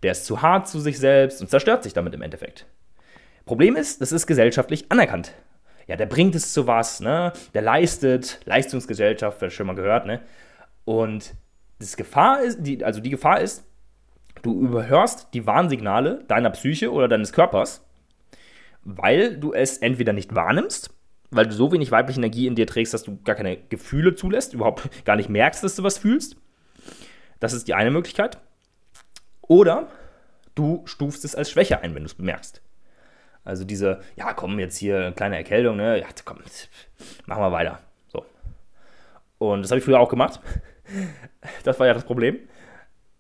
Der 0.03 0.13
ist 0.13 0.25
zu 0.25 0.43
hart 0.43 0.69
zu 0.69 0.81
sich 0.81 0.99
selbst 0.99 1.41
und 1.41 1.49
zerstört 1.49 1.83
sich 1.83 1.93
damit 1.93 2.15
im 2.15 2.23
Endeffekt. 2.23 2.67
Problem 3.45 3.77
ist, 3.77 4.01
das 4.01 4.13
ist 4.13 4.27
gesellschaftlich 4.27 4.91
anerkannt. 4.91 5.33
Ja, 5.87 5.97
der 5.97 6.07
bringt 6.07 6.35
es 6.35 6.53
zu 6.53 6.67
was, 6.67 7.01
ne? 7.01 7.33
Der 7.55 7.63
leistet, 7.63 8.41
Leistungsgesellschaft, 8.45 9.41
wird 9.41 9.53
schon 9.53 9.67
mal 9.67 9.75
gehört, 9.75 10.07
ne? 10.07 10.21
Und 10.85 11.35
das 11.79 11.97
Gefahr 11.97 12.43
ist, 12.43 12.59
die, 12.63 12.85
also 12.85 13.01
die 13.01 13.11
Gefahr 13.11 13.41
ist, 13.41 13.65
du 14.43 14.61
überhörst 14.61 15.29
die 15.35 15.47
Warnsignale 15.47 16.25
deiner 16.29 16.51
Psyche 16.51 16.93
oder 16.93 17.09
deines 17.09 17.33
Körpers 17.33 17.85
weil 18.85 19.37
du 19.37 19.53
es 19.53 19.79
entweder 19.79 20.13
nicht 20.13 20.35
wahrnimmst, 20.35 20.91
weil 21.31 21.47
du 21.47 21.53
so 21.53 21.73
wenig 21.73 21.91
weibliche 21.91 22.21
Energie 22.21 22.47
in 22.47 22.55
dir 22.55 22.67
trägst, 22.67 22.93
dass 22.95 23.05
du 23.05 23.19
gar 23.23 23.35
keine 23.35 23.57
Gefühle 23.57 24.15
zulässt, 24.15 24.55
überhaupt 24.55 24.89
gar 25.05 25.17
nicht 25.17 25.29
merkst, 25.29 25.65
dass 25.65 25.77
du 25.77 25.83
was 25.83 25.99
fühlst. 25.99 26.37
Das 27.41 27.53
ist 27.53 27.69
die 27.69 27.75
eine 27.75 27.91
Möglichkeit. 27.91 28.39
Oder 29.41 29.89
du 30.55 30.83
stufst 30.85 31.25
es 31.25 31.35
als 31.35 31.51
Schwäche 31.51 31.81
ein, 31.81 31.95
wenn 31.95 32.03
du 32.03 32.07
es 32.07 32.15
bemerkst. 32.15 32.63
Also 33.45 33.65
diese, 33.65 34.01
ja, 34.17 34.33
komm, 34.35 34.59
jetzt 34.59 34.77
hier 34.77 35.13
kleine 35.13 35.37
Erkältung, 35.37 35.77
ne? 35.77 35.99
Ja, 35.99 36.07
komm, 36.25 36.39
machen 37.27 37.43
wir 37.43 37.53
weiter. 37.53 37.81
So. 38.09 38.25
Und 39.39 39.63
das 39.63 39.71
habe 39.71 39.79
ich 39.79 39.85
früher 39.85 40.01
auch 40.01 40.11
gemacht. 40.11 40.41
Das 41.65 41.81
war 41.81 41.87
ja 41.87 41.95
das 41.95 42.05
Problem. 42.05 42.39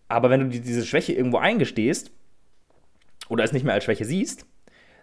Aber 0.08 0.28
wenn 0.30 0.40
du 0.40 0.60
diese 0.60 0.84
Schwäche 0.84 1.12
irgendwo 1.12 1.38
eingestehst 1.38 2.12
oder 3.28 3.42
es 3.42 3.52
nicht 3.52 3.64
mehr 3.64 3.74
als 3.74 3.84
Schwäche 3.84 4.04
siehst, 4.04 4.46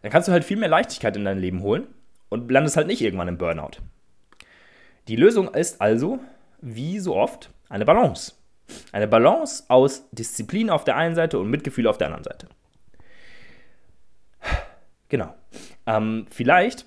dann 0.01 0.11
kannst 0.11 0.27
du 0.27 0.31
halt 0.31 0.43
viel 0.43 0.57
mehr 0.57 0.69
Leichtigkeit 0.69 1.15
in 1.15 1.25
dein 1.25 1.39
Leben 1.39 1.61
holen 1.61 1.87
und 2.29 2.51
landest 2.51 2.77
halt 2.77 2.87
nicht 2.87 3.01
irgendwann 3.01 3.27
im 3.27 3.37
Burnout. 3.37 3.81
Die 5.07 5.15
Lösung 5.15 5.53
ist 5.53 5.81
also, 5.81 6.19
wie 6.61 6.99
so 6.99 7.15
oft, 7.15 7.49
eine 7.69 7.85
Balance. 7.85 8.33
Eine 8.91 9.07
Balance 9.07 9.63
aus 9.67 10.07
Disziplin 10.11 10.69
auf 10.69 10.83
der 10.83 10.95
einen 10.95 11.15
Seite 11.15 11.39
und 11.39 11.49
Mitgefühl 11.49 11.87
auf 11.87 11.97
der 11.97 12.07
anderen 12.07 12.23
Seite. 12.23 12.47
Genau. 15.09 15.33
Ähm, 15.87 16.27
vielleicht 16.29 16.85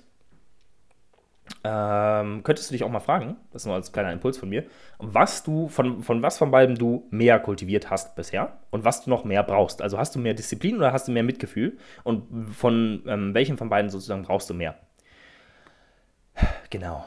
ähm, 1.63 2.43
könntest 2.43 2.69
du 2.69 2.73
dich 2.73 2.83
auch 2.83 2.89
mal 2.89 2.99
fragen, 2.99 3.37
das 3.51 3.63
ist 3.63 3.65
nur 3.65 3.75
als 3.75 3.91
kleiner 3.91 4.11
Impuls 4.11 4.37
von 4.37 4.49
mir, 4.49 4.65
was 4.97 5.43
du, 5.43 5.67
von, 5.67 6.01
von 6.01 6.21
was 6.21 6.37
von 6.37 6.51
beiden 6.51 6.75
du 6.75 7.07
mehr 7.09 7.39
kultiviert 7.39 7.89
hast 7.89 8.15
bisher 8.15 8.57
und 8.69 8.85
was 8.85 9.03
du 9.03 9.09
noch 9.09 9.23
mehr 9.23 9.43
brauchst. 9.43 9.81
Also 9.81 9.97
hast 9.97 10.15
du 10.15 10.19
mehr 10.19 10.33
Disziplin 10.33 10.77
oder 10.77 10.93
hast 10.93 11.07
du 11.07 11.11
mehr 11.11 11.23
Mitgefühl 11.23 11.77
und 12.03 12.53
von 12.53 13.03
ähm, 13.07 13.33
welchem 13.33 13.57
von 13.57 13.69
beiden 13.69 13.89
sozusagen 13.89 14.23
brauchst 14.23 14.49
du 14.49 14.53
mehr? 14.53 14.75
Genau. 16.69 17.05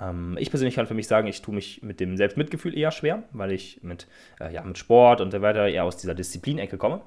Ähm, 0.00 0.36
ich 0.38 0.50
persönlich 0.50 0.74
kann 0.74 0.86
für 0.86 0.94
mich 0.94 1.06
sagen, 1.06 1.28
ich 1.28 1.42
tue 1.42 1.54
mich 1.54 1.82
mit 1.82 2.00
dem 2.00 2.16
Selbstmitgefühl 2.16 2.76
eher 2.76 2.90
schwer, 2.90 3.24
weil 3.32 3.52
ich 3.52 3.82
mit, 3.82 4.06
äh, 4.40 4.52
ja, 4.52 4.62
mit 4.62 4.78
Sport 4.78 5.20
und 5.20 5.30
so 5.30 5.42
weiter 5.42 5.68
eher 5.68 5.84
aus 5.84 5.96
dieser 5.96 6.14
Disziplinecke 6.14 6.78
komme. 6.78 7.02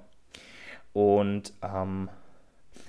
Und 0.93 1.53
ähm, 1.61 2.09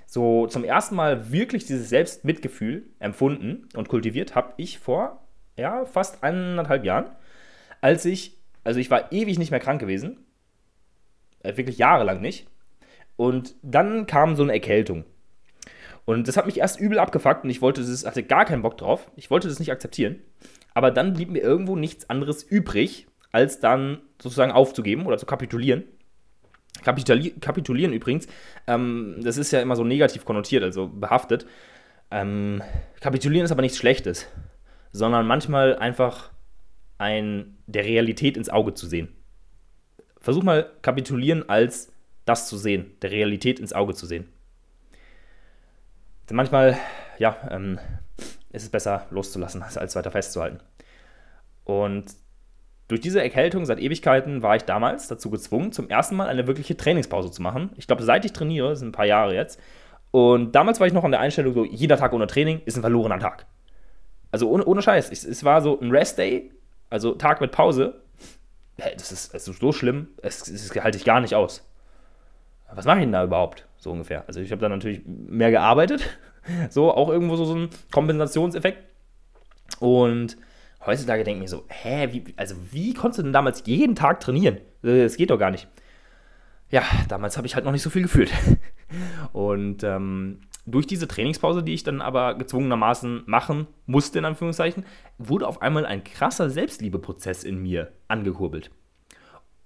so 0.06 0.46
zum 0.46 0.64
ersten 0.64 0.94
Mal 0.94 1.32
wirklich 1.32 1.66
dieses 1.66 1.88
Selbstmitgefühl 1.88 2.86
empfunden 3.00 3.68
und 3.74 3.88
kultiviert 3.88 4.34
habe 4.34 4.54
ich 4.56 4.78
vor 4.78 5.26
ja, 5.56 5.84
fast 5.84 6.22
eineinhalb 6.22 6.84
Jahren, 6.84 7.10
als 7.80 8.04
ich, 8.04 8.38
also 8.64 8.78
ich 8.78 8.90
war 8.90 9.12
ewig 9.12 9.38
nicht 9.38 9.50
mehr 9.50 9.60
krank 9.60 9.80
gewesen, 9.80 10.24
äh, 11.42 11.56
wirklich 11.56 11.78
jahrelang 11.78 12.20
nicht. 12.20 12.46
Und 13.16 13.54
dann 13.62 14.06
kam 14.06 14.36
so 14.36 14.42
eine 14.42 14.52
Erkältung. 14.52 15.04
Und 16.04 16.28
das 16.28 16.36
hat 16.36 16.46
mich 16.46 16.58
erst 16.58 16.78
übel 16.78 16.98
abgefuckt 16.98 17.44
und 17.44 17.50
ich 17.50 17.62
wollte 17.62 17.80
das, 17.80 18.06
hatte 18.06 18.22
gar 18.22 18.44
keinen 18.44 18.62
Bock 18.62 18.76
drauf. 18.76 19.10
Ich 19.16 19.30
wollte 19.30 19.48
das 19.48 19.58
nicht 19.58 19.72
akzeptieren. 19.72 20.22
Aber 20.72 20.90
dann 20.90 21.14
blieb 21.14 21.30
mir 21.30 21.40
irgendwo 21.40 21.74
nichts 21.74 22.08
anderes 22.10 22.42
übrig, 22.42 23.06
als 23.32 23.60
dann 23.60 24.02
sozusagen 24.22 24.52
aufzugeben 24.52 25.06
oder 25.06 25.18
zu 25.18 25.26
kapitulieren. 25.26 25.84
Kapituli 26.86 27.32
kapitulieren 27.40 27.92
übrigens, 27.92 28.28
ähm, 28.68 29.16
das 29.20 29.38
ist 29.38 29.50
ja 29.50 29.60
immer 29.60 29.74
so 29.74 29.82
negativ 29.82 30.24
konnotiert, 30.24 30.62
also 30.62 30.86
behaftet. 30.86 31.44
Ähm, 32.12 32.62
kapitulieren 33.00 33.44
ist 33.44 33.50
aber 33.50 33.62
nichts 33.62 33.78
Schlechtes, 33.78 34.28
sondern 34.92 35.26
manchmal 35.26 35.76
einfach 35.76 36.30
ein, 36.98 37.58
der 37.66 37.84
Realität 37.84 38.36
ins 38.36 38.48
Auge 38.48 38.72
zu 38.72 38.86
sehen. 38.86 39.08
Versuch 40.20 40.44
mal 40.44 40.70
kapitulieren 40.82 41.48
als 41.48 41.92
das 42.24 42.48
zu 42.48 42.56
sehen, 42.56 42.92
der 43.02 43.10
Realität 43.10 43.58
ins 43.58 43.72
Auge 43.72 43.94
zu 43.94 44.06
sehen. 44.06 44.28
Denn 46.30 46.36
manchmal, 46.36 46.78
ja, 47.18 47.36
ähm, 47.50 47.80
ist 48.52 48.62
es 48.62 48.68
besser 48.68 49.06
loszulassen, 49.10 49.62
als 49.62 49.96
weiter 49.96 50.12
festzuhalten. 50.12 50.60
Und 51.64 52.14
durch 52.88 53.00
diese 53.00 53.20
Erkältung 53.20 53.64
seit 53.66 53.80
Ewigkeiten 53.80 54.42
war 54.42 54.56
ich 54.56 54.62
damals 54.62 55.08
dazu 55.08 55.30
gezwungen, 55.30 55.72
zum 55.72 55.88
ersten 55.88 56.14
Mal 56.14 56.28
eine 56.28 56.46
wirkliche 56.46 56.76
Trainingspause 56.76 57.30
zu 57.30 57.42
machen. 57.42 57.70
Ich 57.76 57.86
glaube, 57.86 58.04
seit 58.04 58.24
ich 58.24 58.32
trainiere, 58.32 58.76
sind 58.76 58.88
ein 58.88 58.92
paar 58.92 59.06
Jahre 59.06 59.34
jetzt. 59.34 59.60
Und 60.12 60.52
damals 60.54 60.78
war 60.78 60.86
ich 60.86 60.92
noch 60.92 61.04
an 61.04 61.10
der 61.10 61.20
Einstellung, 61.20 61.52
so 61.52 61.64
jeder 61.64 61.96
Tag 61.96 62.12
ohne 62.12 62.26
Training 62.26 62.60
ist 62.64 62.76
ein 62.76 62.82
verlorener 62.82 63.18
Tag. 63.18 63.46
Also 64.30 64.48
ohne, 64.48 64.64
ohne 64.64 64.82
Scheiß. 64.82 65.10
Ich, 65.10 65.24
es 65.24 65.44
war 65.44 65.62
so 65.62 65.80
ein 65.80 65.90
Rest-Day, 65.90 66.52
also 66.88 67.14
Tag 67.14 67.40
mit 67.40 67.50
Pause. 67.50 68.00
Das 68.76 69.10
ist, 69.10 69.34
das 69.34 69.48
ist 69.48 69.58
so 69.58 69.72
schlimm, 69.72 70.08
das, 70.22 70.44
das 70.44 70.70
halte 70.82 70.98
ich 70.98 71.04
gar 71.04 71.20
nicht 71.20 71.34
aus. 71.34 71.66
Was 72.72 72.84
mache 72.84 72.98
ich 72.98 73.04
denn 73.04 73.12
da 73.12 73.24
überhaupt? 73.24 73.66
So 73.78 73.90
ungefähr. 73.90 74.24
Also 74.26 74.40
ich 74.40 74.50
habe 74.52 74.60
dann 74.60 74.72
natürlich 74.72 75.02
mehr 75.06 75.50
gearbeitet. 75.50 76.02
So, 76.70 76.94
auch 76.94 77.08
irgendwo 77.08 77.34
so, 77.34 77.44
so 77.44 77.56
ein 77.56 77.70
Kompensationseffekt. 77.90 78.78
Und 79.80 80.36
heutzutage 80.84 81.24
denke 81.24 81.44
ich 81.44 81.50
mir 81.50 81.56
so, 81.56 81.64
hä, 81.68 82.08
wie, 82.12 82.34
also 82.36 82.54
wie 82.70 82.94
konntest 82.94 83.18
du 83.18 83.22
denn 83.22 83.32
damals 83.32 83.62
jeden 83.66 83.94
Tag 83.94 84.20
trainieren? 84.20 84.58
Das 84.82 85.16
geht 85.16 85.30
doch 85.30 85.38
gar 85.38 85.50
nicht. 85.50 85.68
Ja, 86.70 86.82
damals 87.08 87.36
habe 87.36 87.46
ich 87.46 87.54
halt 87.54 87.64
noch 87.64 87.72
nicht 87.72 87.82
so 87.82 87.90
viel 87.90 88.02
gefühlt. 88.02 88.32
Und 89.32 89.84
ähm, 89.84 90.40
durch 90.66 90.86
diese 90.86 91.06
Trainingspause, 91.06 91.62
die 91.62 91.74
ich 91.74 91.84
dann 91.84 92.00
aber 92.00 92.34
gezwungenermaßen 92.34 93.22
machen 93.26 93.68
musste, 93.86 94.18
in 94.18 94.24
Anführungszeichen, 94.24 94.84
wurde 95.18 95.46
auf 95.46 95.62
einmal 95.62 95.86
ein 95.86 96.02
krasser 96.02 96.50
Selbstliebeprozess 96.50 97.44
in 97.44 97.62
mir 97.62 97.92
angekurbelt. 98.08 98.70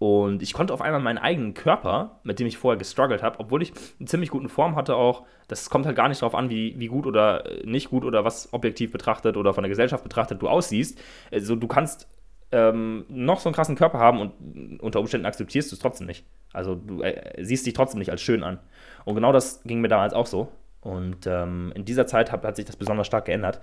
Und 0.01 0.41
ich 0.41 0.55
konnte 0.55 0.73
auf 0.73 0.81
einmal 0.81 1.03
meinen 1.03 1.19
eigenen 1.19 1.53
Körper, 1.53 2.21
mit 2.23 2.39
dem 2.39 2.47
ich 2.47 2.57
vorher 2.57 2.79
gestruggelt 2.79 3.23
habe, 3.23 3.39
obwohl 3.39 3.61
ich 3.61 3.75
eine 3.99 4.09
ziemlich 4.09 4.31
guten 4.31 4.49
Form 4.49 4.75
hatte 4.75 4.97
auch, 4.97 5.27
das 5.47 5.69
kommt 5.69 5.85
halt 5.85 5.95
gar 5.95 6.09
nicht 6.09 6.23
darauf 6.23 6.35
an, 6.35 6.49
wie, 6.49 6.75
wie 6.81 6.87
gut 6.87 7.05
oder 7.05 7.45
äh, 7.45 7.67
nicht 7.67 7.91
gut 7.91 8.07
oder 8.07 8.25
was 8.25 8.51
objektiv 8.55 8.93
betrachtet 8.93 9.37
oder 9.37 9.53
von 9.53 9.63
der 9.63 9.69
Gesellschaft 9.69 10.03
betrachtet 10.03 10.41
du 10.41 10.49
aussiehst. 10.49 10.99
Also 11.31 11.55
du 11.55 11.69
kannst 11.69 12.09
ähm, 12.51 13.05
noch 13.11 13.41
so 13.41 13.51
einen 13.51 13.55
krassen 13.55 13.77
Körper 13.77 13.99
haben 13.99 14.23
und 14.23 14.81
unter 14.81 15.01
Umständen 15.01 15.27
akzeptierst 15.27 15.71
du 15.71 15.77
es 15.77 15.83
trotzdem 15.83 16.07
nicht. 16.07 16.25
Also 16.55 16.77
du 16.77 17.03
äh, 17.03 17.45
siehst 17.45 17.67
dich 17.67 17.75
trotzdem 17.75 17.99
nicht 17.99 18.11
als 18.11 18.23
schön 18.23 18.43
an. 18.43 18.59
Und 19.05 19.17
genau 19.17 19.33
das 19.33 19.63
ging 19.65 19.83
mir 19.83 19.89
damals 19.89 20.15
auch 20.15 20.27
so. 20.27 20.51
Und 20.81 21.27
ähm, 21.27 21.73
in 21.75 21.85
dieser 21.85 22.07
Zeit 22.07 22.33
hat, 22.33 22.43
hat, 22.43 22.57
sich 22.57 22.65
das 22.65 22.77
besonders 22.77 23.07
stark 23.07 23.27
geändert, 23.27 23.61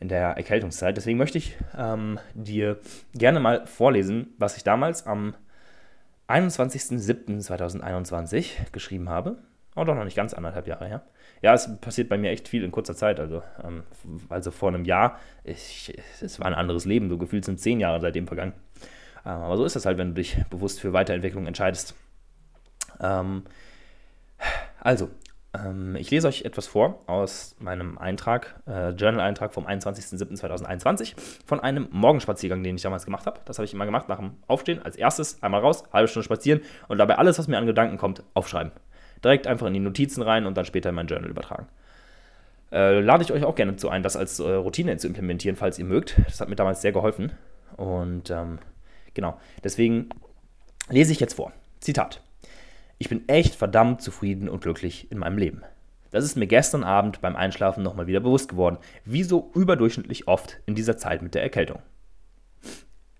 in 0.00 0.08
der 0.08 0.36
Erkältungszeit. 0.36 0.98
Deswegen 0.98 1.16
möchte 1.16 1.38
ich 1.38 1.56
ähm, 1.78 2.18
dir 2.34 2.76
gerne 3.14 3.40
mal 3.40 3.64
vorlesen, 3.64 4.34
was 4.36 4.58
ich 4.58 4.64
damals 4.64 5.06
am 5.06 5.32
21.07.2021 6.28 8.70
geschrieben 8.72 9.08
habe. 9.08 9.38
Oh, 9.74 9.84
doch 9.84 9.94
noch 9.94 10.04
nicht 10.04 10.16
ganz 10.16 10.34
anderthalb 10.34 10.66
Jahre 10.66 10.86
her. 10.86 11.02
Ja, 11.40 11.54
es 11.54 11.80
passiert 11.80 12.08
bei 12.08 12.18
mir 12.18 12.30
echt 12.30 12.48
viel 12.48 12.64
in 12.64 12.72
kurzer 12.72 12.96
Zeit. 12.96 13.20
Also, 13.20 13.42
ähm, 13.62 13.84
also 14.28 14.50
vor 14.50 14.70
einem 14.70 14.84
Jahr, 14.84 15.20
es 15.44 16.40
war 16.40 16.46
ein 16.46 16.54
anderes 16.54 16.84
Leben. 16.84 17.08
So 17.08 17.16
gefühlt 17.16 17.44
sind 17.44 17.60
zehn 17.60 17.78
Jahre 17.80 18.00
seitdem 18.00 18.26
vergangen. 18.26 18.54
Ähm, 19.24 19.32
aber 19.32 19.56
so 19.56 19.64
ist 19.64 19.76
das 19.76 19.86
halt, 19.86 19.98
wenn 19.98 20.08
du 20.08 20.14
dich 20.14 20.36
bewusst 20.50 20.80
für 20.80 20.92
Weiterentwicklung 20.92 21.46
entscheidest. 21.46 21.94
Ähm, 23.00 23.44
also, 24.80 25.10
ähm, 25.66 25.96
ich 25.96 26.10
lese 26.10 26.28
euch 26.28 26.42
etwas 26.42 26.66
vor 26.66 27.02
aus 27.06 27.56
meinem 27.58 27.98
Eintrag, 27.98 28.60
äh, 28.66 28.90
Journal-Eintrag 28.90 29.54
vom 29.54 29.66
21.07.2021 29.66 31.14
von 31.46 31.60
einem 31.60 31.88
Morgenspaziergang, 31.90 32.62
den 32.62 32.76
ich 32.76 32.82
damals 32.82 33.04
gemacht 33.04 33.26
habe. 33.26 33.40
Das 33.44 33.58
habe 33.58 33.64
ich 33.64 33.74
immer 33.74 33.86
gemacht 33.86 34.08
nach 34.08 34.18
dem 34.18 34.32
Aufstehen. 34.46 34.82
Als 34.82 34.96
erstes 34.96 35.42
einmal 35.42 35.60
raus, 35.60 35.84
halbe 35.92 36.08
Stunde 36.08 36.24
spazieren 36.24 36.60
und 36.88 36.98
dabei 36.98 37.16
alles, 37.16 37.38
was 37.38 37.48
mir 37.48 37.58
an 37.58 37.66
Gedanken 37.66 37.98
kommt, 37.98 38.22
aufschreiben. 38.34 38.72
Direkt 39.24 39.46
einfach 39.46 39.66
in 39.66 39.74
die 39.74 39.80
Notizen 39.80 40.22
rein 40.22 40.46
und 40.46 40.56
dann 40.56 40.64
später 40.64 40.90
in 40.90 40.94
mein 40.94 41.06
Journal 41.06 41.30
übertragen. 41.30 41.66
Äh, 42.70 43.00
lade 43.00 43.22
ich 43.22 43.32
euch 43.32 43.44
auch 43.44 43.54
gerne 43.54 43.76
zu 43.76 43.88
ein, 43.88 44.02
das 44.02 44.16
als 44.16 44.38
äh, 44.38 44.50
Routine 44.50 44.96
zu 44.98 45.06
implementieren, 45.06 45.56
falls 45.56 45.78
ihr 45.78 45.84
mögt. 45.84 46.16
Das 46.26 46.40
hat 46.40 46.48
mir 46.48 46.56
damals 46.56 46.82
sehr 46.82 46.92
geholfen. 46.92 47.32
Und 47.76 48.30
ähm, 48.30 48.58
genau, 49.14 49.38
deswegen 49.64 50.10
lese 50.88 51.12
ich 51.12 51.20
jetzt 51.20 51.34
vor. 51.34 51.52
Zitat. 51.80 52.20
Ich 52.98 53.08
bin 53.08 53.28
echt 53.28 53.54
verdammt 53.54 54.02
zufrieden 54.02 54.48
und 54.48 54.62
glücklich 54.62 55.10
in 55.12 55.18
meinem 55.18 55.38
Leben. 55.38 55.62
Das 56.10 56.24
ist 56.24 56.36
mir 56.36 56.46
gestern 56.46 56.84
Abend 56.84 57.20
beim 57.20 57.36
Einschlafen 57.36 57.82
nochmal 57.82 58.06
wieder 58.06 58.20
bewusst 58.20 58.48
geworden, 58.48 58.78
wie 59.04 59.22
so 59.22 59.50
überdurchschnittlich 59.54 60.26
oft 60.26 60.58
in 60.66 60.74
dieser 60.74 60.96
Zeit 60.96 61.22
mit 61.22 61.34
der 61.34 61.42
Erkältung. 61.42 61.80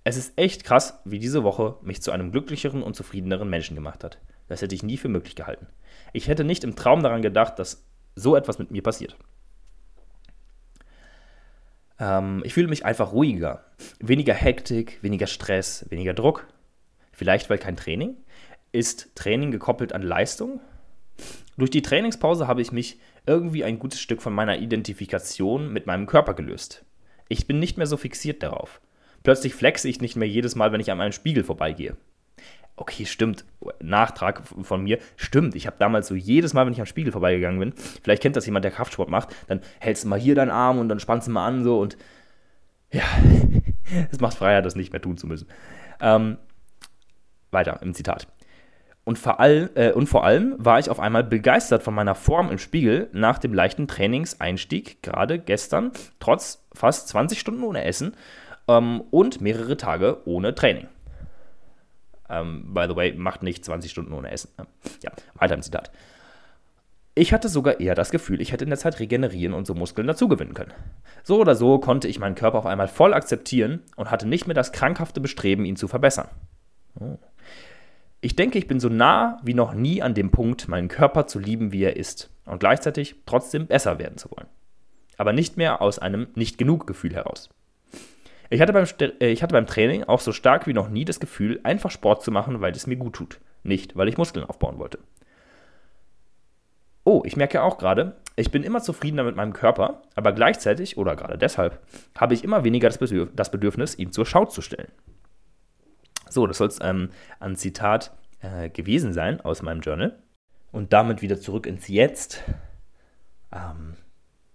Es 0.04 0.16
ist 0.16 0.32
echt 0.36 0.64
krass, 0.64 0.98
wie 1.04 1.18
diese 1.18 1.44
Woche 1.44 1.76
mich 1.82 2.02
zu 2.02 2.10
einem 2.12 2.32
glücklicheren 2.32 2.82
und 2.82 2.96
zufriedeneren 2.96 3.50
Menschen 3.50 3.74
gemacht 3.74 4.02
hat. 4.02 4.18
Das 4.48 4.62
hätte 4.62 4.74
ich 4.74 4.82
nie 4.82 4.96
für 4.96 5.08
möglich 5.08 5.36
gehalten. 5.36 5.66
Ich 6.12 6.28
hätte 6.28 6.44
nicht 6.44 6.64
im 6.64 6.76
Traum 6.76 7.02
daran 7.02 7.22
gedacht, 7.22 7.58
dass 7.58 7.84
so 8.14 8.34
etwas 8.34 8.58
mit 8.58 8.70
mir 8.70 8.82
passiert. 8.82 9.16
Ähm, 12.00 12.42
ich 12.44 12.54
fühle 12.54 12.68
mich 12.68 12.84
einfach 12.84 13.12
ruhiger. 13.12 13.64
Weniger 14.00 14.34
Hektik, 14.34 15.02
weniger 15.02 15.26
Stress, 15.26 15.84
weniger 15.90 16.14
Druck. 16.14 16.46
Vielleicht 17.12 17.50
weil 17.50 17.58
kein 17.58 17.76
Training, 17.76 18.16
ist 18.72 19.14
Training 19.14 19.50
gekoppelt 19.50 19.92
an 19.92 20.02
Leistung? 20.02 20.60
Durch 21.56 21.70
die 21.70 21.82
Trainingspause 21.82 22.46
habe 22.46 22.62
ich 22.62 22.72
mich 22.72 22.98
irgendwie 23.26 23.64
ein 23.64 23.78
gutes 23.78 24.00
Stück 24.00 24.22
von 24.22 24.32
meiner 24.32 24.58
Identifikation 24.58 25.72
mit 25.72 25.86
meinem 25.86 26.06
Körper 26.06 26.34
gelöst. 26.34 26.84
Ich 27.28 27.46
bin 27.46 27.58
nicht 27.58 27.76
mehr 27.76 27.86
so 27.86 27.96
fixiert 27.96 28.42
darauf. 28.42 28.80
Plötzlich 29.22 29.54
flexe 29.54 29.88
ich 29.88 30.00
nicht 30.00 30.16
mehr 30.16 30.28
jedes 30.28 30.54
Mal, 30.54 30.72
wenn 30.72 30.80
ich 30.80 30.90
an 30.90 31.00
einem 31.00 31.12
Spiegel 31.12 31.44
vorbeigehe. 31.44 31.96
Okay, 32.76 33.06
stimmt. 33.06 33.44
Nachtrag 33.80 34.46
von 34.46 34.84
mir. 34.84 34.98
Stimmt. 35.16 35.56
Ich 35.56 35.66
habe 35.66 35.76
damals 35.80 36.06
so 36.06 36.14
jedes 36.14 36.54
Mal, 36.54 36.64
wenn 36.64 36.72
ich 36.72 36.78
am 36.78 36.86
Spiegel 36.86 37.10
vorbeigegangen 37.10 37.58
bin, 37.58 37.72
vielleicht 38.02 38.22
kennt 38.22 38.36
das 38.36 38.46
jemand, 38.46 38.64
der 38.64 38.70
Kraftsport 38.70 39.10
macht, 39.10 39.34
dann 39.48 39.60
hältst 39.80 40.04
du 40.04 40.08
mal 40.08 40.18
hier 40.18 40.36
deinen 40.36 40.52
Arm 40.52 40.78
und 40.78 40.88
dann 40.88 41.00
spannst 41.00 41.26
du 41.26 41.32
mal 41.32 41.44
an 41.44 41.64
so 41.64 41.80
und 41.80 41.98
ja, 42.92 43.02
es 44.12 44.20
macht 44.20 44.38
Freiheit, 44.38 44.64
das 44.64 44.76
nicht 44.76 44.92
mehr 44.92 45.02
tun 45.02 45.18
zu 45.18 45.26
müssen. 45.26 45.48
Ähm, 46.00 46.38
weiter 47.50 47.80
im 47.82 47.94
Zitat. 47.94 48.28
Und 49.08 49.18
vor, 49.18 49.40
all, 49.40 49.70
äh, 49.74 49.92
und 49.92 50.06
vor 50.06 50.26
allem 50.26 50.54
war 50.58 50.78
ich 50.78 50.90
auf 50.90 51.00
einmal 51.00 51.24
begeistert 51.24 51.82
von 51.82 51.94
meiner 51.94 52.14
Form 52.14 52.50
im 52.50 52.58
Spiegel 52.58 53.08
nach 53.12 53.38
dem 53.38 53.54
leichten 53.54 53.88
Trainingseinstieg, 53.88 55.02
gerade 55.02 55.38
gestern, 55.38 55.92
trotz 56.20 56.68
fast 56.74 57.08
20 57.08 57.40
Stunden 57.40 57.62
ohne 57.62 57.84
Essen 57.84 58.14
ähm, 58.68 59.00
und 59.10 59.40
mehrere 59.40 59.78
Tage 59.78 60.18
ohne 60.26 60.54
Training. 60.54 60.88
Ähm, 62.28 62.74
by 62.74 62.84
the 62.86 62.96
way, 62.96 63.14
macht 63.14 63.42
nicht 63.42 63.64
20 63.64 63.90
Stunden 63.90 64.12
ohne 64.12 64.30
Essen. 64.30 64.50
Ne? 64.58 64.66
Ja, 65.02 65.12
weiter 65.36 65.54
im 65.54 65.62
Zitat. 65.62 65.90
Ich 67.14 67.32
hatte 67.32 67.48
sogar 67.48 67.80
eher 67.80 67.94
das 67.94 68.10
Gefühl, 68.10 68.42
ich 68.42 68.52
hätte 68.52 68.64
in 68.64 68.70
der 68.70 68.78
Zeit 68.78 69.00
regenerieren 69.00 69.54
und 69.54 69.66
so 69.66 69.72
Muskeln 69.72 70.06
dazugewinnen 70.06 70.52
können. 70.52 70.74
So 71.22 71.40
oder 71.40 71.54
so 71.54 71.78
konnte 71.78 72.08
ich 72.08 72.18
meinen 72.18 72.34
Körper 72.34 72.58
auf 72.58 72.66
einmal 72.66 72.88
voll 72.88 73.14
akzeptieren 73.14 73.80
und 73.96 74.10
hatte 74.10 74.28
nicht 74.28 74.46
mehr 74.46 74.54
das 74.54 74.72
krankhafte 74.72 75.22
Bestreben, 75.22 75.64
ihn 75.64 75.76
zu 75.76 75.88
verbessern. 75.88 76.28
Oh. 77.00 77.16
Ich 78.20 78.34
denke, 78.34 78.58
ich 78.58 78.66
bin 78.66 78.80
so 78.80 78.88
nah 78.88 79.38
wie 79.44 79.54
noch 79.54 79.74
nie 79.74 80.02
an 80.02 80.14
dem 80.14 80.30
Punkt, 80.30 80.66
meinen 80.68 80.88
Körper 80.88 81.26
zu 81.26 81.38
lieben, 81.38 81.70
wie 81.72 81.84
er 81.84 81.96
ist 81.96 82.30
und 82.46 82.58
gleichzeitig 82.58 83.14
trotzdem 83.26 83.66
besser 83.66 83.98
werden 83.98 84.18
zu 84.18 84.30
wollen. 84.30 84.48
aber 85.18 85.32
nicht 85.32 85.56
mehr 85.56 85.82
aus 85.82 85.98
einem 85.98 86.28
Nicht-Genug-Gefühl 86.36 87.12
heraus. 87.12 87.50
Ich 88.50 88.62
hatte, 88.62 88.72
beim, 88.72 88.86
äh, 89.00 89.28
ich 89.28 89.42
hatte 89.42 89.52
beim 89.52 89.66
Training 89.66 90.04
auch 90.04 90.20
so 90.20 90.32
stark 90.32 90.66
wie 90.66 90.72
noch 90.72 90.88
nie 90.88 91.04
das 91.04 91.20
Gefühl, 91.20 91.60
einfach 91.64 91.90
Sport 91.90 92.22
zu 92.22 92.30
machen, 92.30 92.62
weil 92.62 92.72
es 92.72 92.86
mir 92.86 92.96
gut 92.96 93.14
tut. 93.14 93.40
Nicht, 93.62 93.96
weil 93.96 94.08
ich 94.08 94.16
Muskeln 94.16 94.46
aufbauen 94.46 94.78
wollte. 94.78 95.00
Oh, 97.04 97.22
ich 97.26 97.36
merke 97.36 97.62
auch 97.62 97.78
gerade, 97.78 98.16
ich 98.36 98.50
bin 98.50 98.62
immer 98.62 98.80
zufriedener 98.80 99.24
mit 99.24 99.36
meinem 99.36 99.52
Körper, 99.52 100.02
aber 100.14 100.32
gleichzeitig, 100.32 100.96
oder 100.96 101.16
gerade 101.16 101.36
deshalb, 101.36 101.80
habe 102.16 102.34
ich 102.34 102.44
immer 102.44 102.64
weniger 102.64 102.88
das 102.88 103.50
Bedürfnis, 103.50 103.98
ihn 103.98 104.12
zur 104.12 104.24
Schau 104.24 104.44
zu 104.44 104.62
stellen. 104.62 104.92
So, 106.30 106.46
das 106.46 106.58
soll 106.58 106.68
es 106.68 106.78
ähm, 106.82 107.10
ein 107.40 107.56
Zitat 107.56 108.12
äh, 108.40 108.70
gewesen 108.70 109.12
sein 109.12 109.40
aus 109.40 109.62
meinem 109.62 109.80
Journal. 109.80 110.18
Und 110.70 110.92
damit 110.92 111.22
wieder 111.22 111.40
zurück 111.40 111.66
ins 111.66 111.88
Jetzt, 111.88 112.44
ähm, 113.52 113.94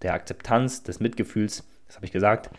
der 0.02 0.14
Akzeptanz, 0.14 0.82
des 0.82 1.00
Mitgefühls, 1.00 1.66
das 1.86 1.96
habe 1.96 2.06
ich 2.06 2.12
gesagt. 2.12 2.50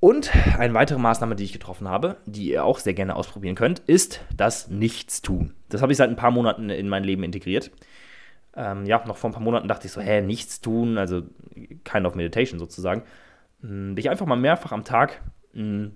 Und 0.00 0.34
eine 0.58 0.72
weitere 0.72 0.98
Maßnahme, 0.98 1.36
die 1.36 1.44
ich 1.44 1.52
getroffen 1.52 1.86
habe, 1.86 2.16
die 2.24 2.48
ihr 2.48 2.64
auch 2.64 2.78
sehr 2.78 2.94
gerne 2.94 3.16
ausprobieren 3.16 3.54
könnt, 3.54 3.80
ist 3.80 4.22
das 4.34 4.68
Nichtstun. 4.68 5.54
Das 5.68 5.82
habe 5.82 5.92
ich 5.92 5.98
seit 5.98 6.08
ein 6.08 6.16
paar 6.16 6.30
Monaten 6.30 6.70
in 6.70 6.88
mein 6.88 7.04
Leben 7.04 7.22
integriert. 7.22 7.70
Ähm, 8.56 8.86
ja, 8.86 9.04
noch 9.06 9.18
vor 9.18 9.28
ein 9.28 9.34
paar 9.34 9.42
Monaten 9.42 9.68
dachte 9.68 9.86
ich 9.86 9.92
so, 9.92 10.00
hä, 10.00 10.22
nichts 10.22 10.62
tun, 10.62 10.96
also 10.96 11.22
kind 11.84 12.06
of 12.06 12.14
meditation 12.14 12.58
sozusagen. 12.58 13.02
Hm, 13.60 13.94
dich 13.94 14.08
einfach 14.08 14.24
mal 14.24 14.36
mehrfach 14.36 14.72
am 14.72 14.84
Tag 14.84 15.20
mh, 15.52 15.62
hm, 15.62 15.92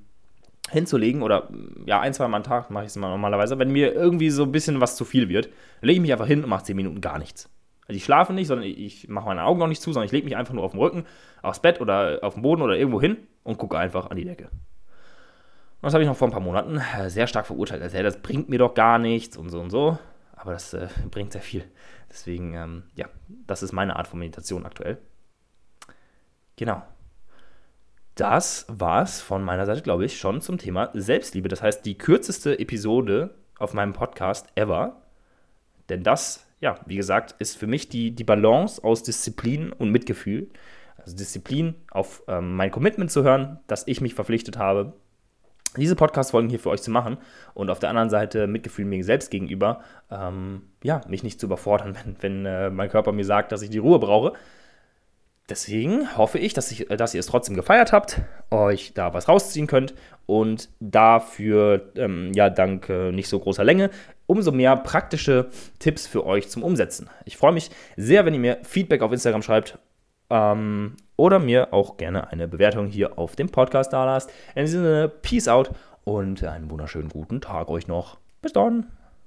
hinzulegen 0.70 1.22
oder 1.22 1.48
ja, 1.86 2.00
ein, 2.00 2.14
zwei 2.14 2.28
Mal 2.28 2.38
am 2.38 2.42
Tag 2.42 2.70
mache 2.70 2.84
ich 2.84 2.90
es 2.90 2.96
normalerweise. 2.96 3.58
Wenn 3.58 3.70
mir 3.70 3.92
irgendwie 3.94 4.30
so 4.30 4.44
ein 4.44 4.52
bisschen 4.52 4.80
was 4.80 4.96
zu 4.96 5.04
viel 5.04 5.28
wird, 5.28 5.48
lege 5.80 5.96
ich 5.96 6.00
mich 6.00 6.12
einfach 6.12 6.26
hin 6.26 6.42
und 6.42 6.48
mache 6.48 6.64
zehn 6.64 6.76
Minuten 6.76 7.00
gar 7.00 7.18
nichts. 7.18 7.50
Also 7.86 7.96
ich 7.96 8.04
schlafe 8.04 8.32
nicht, 8.32 8.46
sondern 8.46 8.66
ich 8.66 9.08
mache 9.08 9.26
meine 9.26 9.44
Augen 9.44 9.58
noch 9.58 9.66
nicht 9.66 9.82
zu, 9.82 9.92
sondern 9.92 10.06
ich 10.06 10.12
lege 10.12 10.24
mich 10.24 10.36
einfach 10.36 10.54
nur 10.54 10.64
auf 10.64 10.72
den 10.72 10.80
Rücken, 10.80 11.04
aufs 11.42 11.60
Bett 11.60 11.80
oder 11.80 12.20
auf 12.22 12.34
den 12.34 12.42
Boden 12.42 12.62
oder 12.62 12.76
irgendwo 12.76 13.00
hin 13.00 13.18
und 13.42 13.58
gucke 13.58 13.78
einfach 13.78 14.10
an 14.10 14.16
die 14.16 14.24
Decke. 14.24 14.44
Und 14.44 15.88
das 15.88 15.92
habe 15.92 16.02
ich 16.02 16.08
noch 16.08 16.16
vor 16.16 16.28
ein 16.28 16.32
paar 16.32 16.40
Monaten 16.40 16.80
äh, 16.98 17.10
sehr 17.10 17.26
stark 17.26 17.46
verurteilt. 17.46 17.82
Also, 17.82 18.02
das 18.02 18.22
bringt 18.22 18.48
mir 18.48 18.58
doch 18.58 18.72
gar 18.72 18.98
nichts 18.98 19.36
und 19.36 19.50
so 19.50 19.60
und 19.60 19.68
so. 19.68 19.98
Aber 20.34 20.52
das 20.52 20.72
äh, 20.72 20.88
bringt 21.10 21.32
sehr 21.32 21.42
viel. 21.42 21.64
Deswegen, 22.08 22.54
ähm, 22.54 22.82
ja, 22.94 23.06
das 23.46 23.62
ist 23.62 23.72
meine 23.72 23.96
Art 23.96 24.06
von 24.06 24.18
Meditation 24.18 24.64
aktuell. 24.64 24.96
Genau 26.56 26.82
das 28.14 28.66
war 28.68 29.02
es 29.02 29.20
von 29.20 29.42
meiner 29.42 29.66
Seite, 29.66 29.82
glaube 29.82 30.04
ich, 30.04 30.18
schon 30.18 30.40
zum 30.40 30.58
Thema 30.58 30.90
Selbstliebe. 30.94 31.48
Das 31.48 31.62
heißt, 31.62 31.84
die 31.84 31.98
kürzeste 31.98 32.58
Episode 32.58 33.34
auf 33.58 33.74
meinem 33.74 33.92
Podcast 33.92 34.46
ever. 34.54 35.02
Denn 35.88 36.02
das, 36.02 36.46
ja, 36.60 36.76
wie 36.86 36.96
gesagt, 36.96 37.34
ist 37.40 37.58
für 37.58 37.66
mich 37.66 37.88
die, 37.88 38.12
die 38.12 38.24
Balance 38.24 38.82
aus 38.82 39.02
Disziplin 39.02 39.72
und 39.72 39.90
Mitgefühl. 39.90 40.48
Also 40.96 41.16
Disziplin 41.16 41.74
auf 41.90 42.22
ähm, 42.28 42.54
mein 42.56 42.70
Commitment 42.70 43.10
zu 43.10 43.24
hören, 43.24 43.58
dass 43.66 43.86
ich 43.86 44.00
mich 44.00 44.14
verpflichtet 44.14 44.58
habe, 44.58 44.94
diese 45.76 45.96
Podcast-Folgen 45.96 46.48
hier 46.48 46.60
für 46.60 46.70
euch 46.70 46.82
zu 46.82 46.92
machen 46.92 47.18
und 47.52 47.68
auf 47.68 47.80
der 47.80 47.90
anderen 47.90 48.08
Seite 48.08 48.46
Mitgefühl 48.46 48.84
mir 48.84 49.02
selbst 49.04 49.32
gegenüber, 49.32 49.80
ähm, 50.08 50.62
ja, 50.84 51.00
mich 51.08 51.24
nicht 51.24 51.40
zu 51.40 51.46
überfordern, 51.46 51.96
wenn, 52.04 52.16
wenn 52.20 52.46
äh, 52.46 52.70
mein 52.70 52.88
Körper 52.88 53.10
mir 53.10 53.24
sagt, 53.24 53.50
dass 53.50 53.62
ich 53.62 53.70
die 53.70 53.78
Ruhe 53.78 53.98
brauche 53.98 54.34
deswegen 55.48 56.16
hoffe 56.16 56.38
ich, 56.38 56.54
dass, 56.54 56.70
ich, 56.70 56.86
dass 56.88 57.14
ihr 57.14 57.20
es 57.20 57.26
trotzdem 57.26 57.54
gefeiert 57.54 57.92
habt, 57.92 58.20
euch 58.50 58.94
da 58.94 59.14
was 59.14 59.28
rausziehen 59.28 59.66
könnt 59.66 59.94
und 60.26 60.70
dafür, 60.80 61.92
ähm, 61.96 62.32
ja, 62.34 62.50
dank 62.50 62.88
äh, 62.88 63.12
nicht 63.12 63.28
so 63.28 63.38
großer 63.38 63.64
Länge, 63.64 63.90
umso 64.26 64.52
mehr 64.52 64.76
praktische 64.76 65.50
Tipps 65.78 66.06
für 66.06 66.24
euch 66.24 66.48
zum 66.48 66.62
Umsetzen. 66.62 67.10
Ich 67.24 67.36
freue 67.36 67.52
mich 67.52 67.70
sehr, 67.96 68.24
wenn 68.24 68.34
ihr 68.34 68.40
mir 68.40 68.58
Feedback 68.62 69.02
auf 69.02 69.12
Instagram 69.12 69.42
schreibt 69.42 69.78
ähm, 70.30 70.96
oder 71.16 71.38
mir 71.38 71.72
auch 71.72 71.96
gerne 71.96 72.30
eine 72.30 72.48
Bewertung 72.48 72.86
hier 72.86 73.18
auf 73.18 73.36
dem 73.36 73.50
Podcast 73.50 73.92
da 73.92 74.04
lasst. 74.04 74.30
In 74.54 74.64
diesem 74.64 74.82
Sinne, 74.82 75.08
Peace 75.08 75.48
out 75.48 75.70
und 76.04 76.42
einen 76.42 76.70
wunderschönen 76.70 77.08
guten 77.08 77.40
Tag 77.40 77.68
euch 77.68 77.86
noch. 77.86 78.18
Bis 78.40 78.52
dann. 78.52 78.86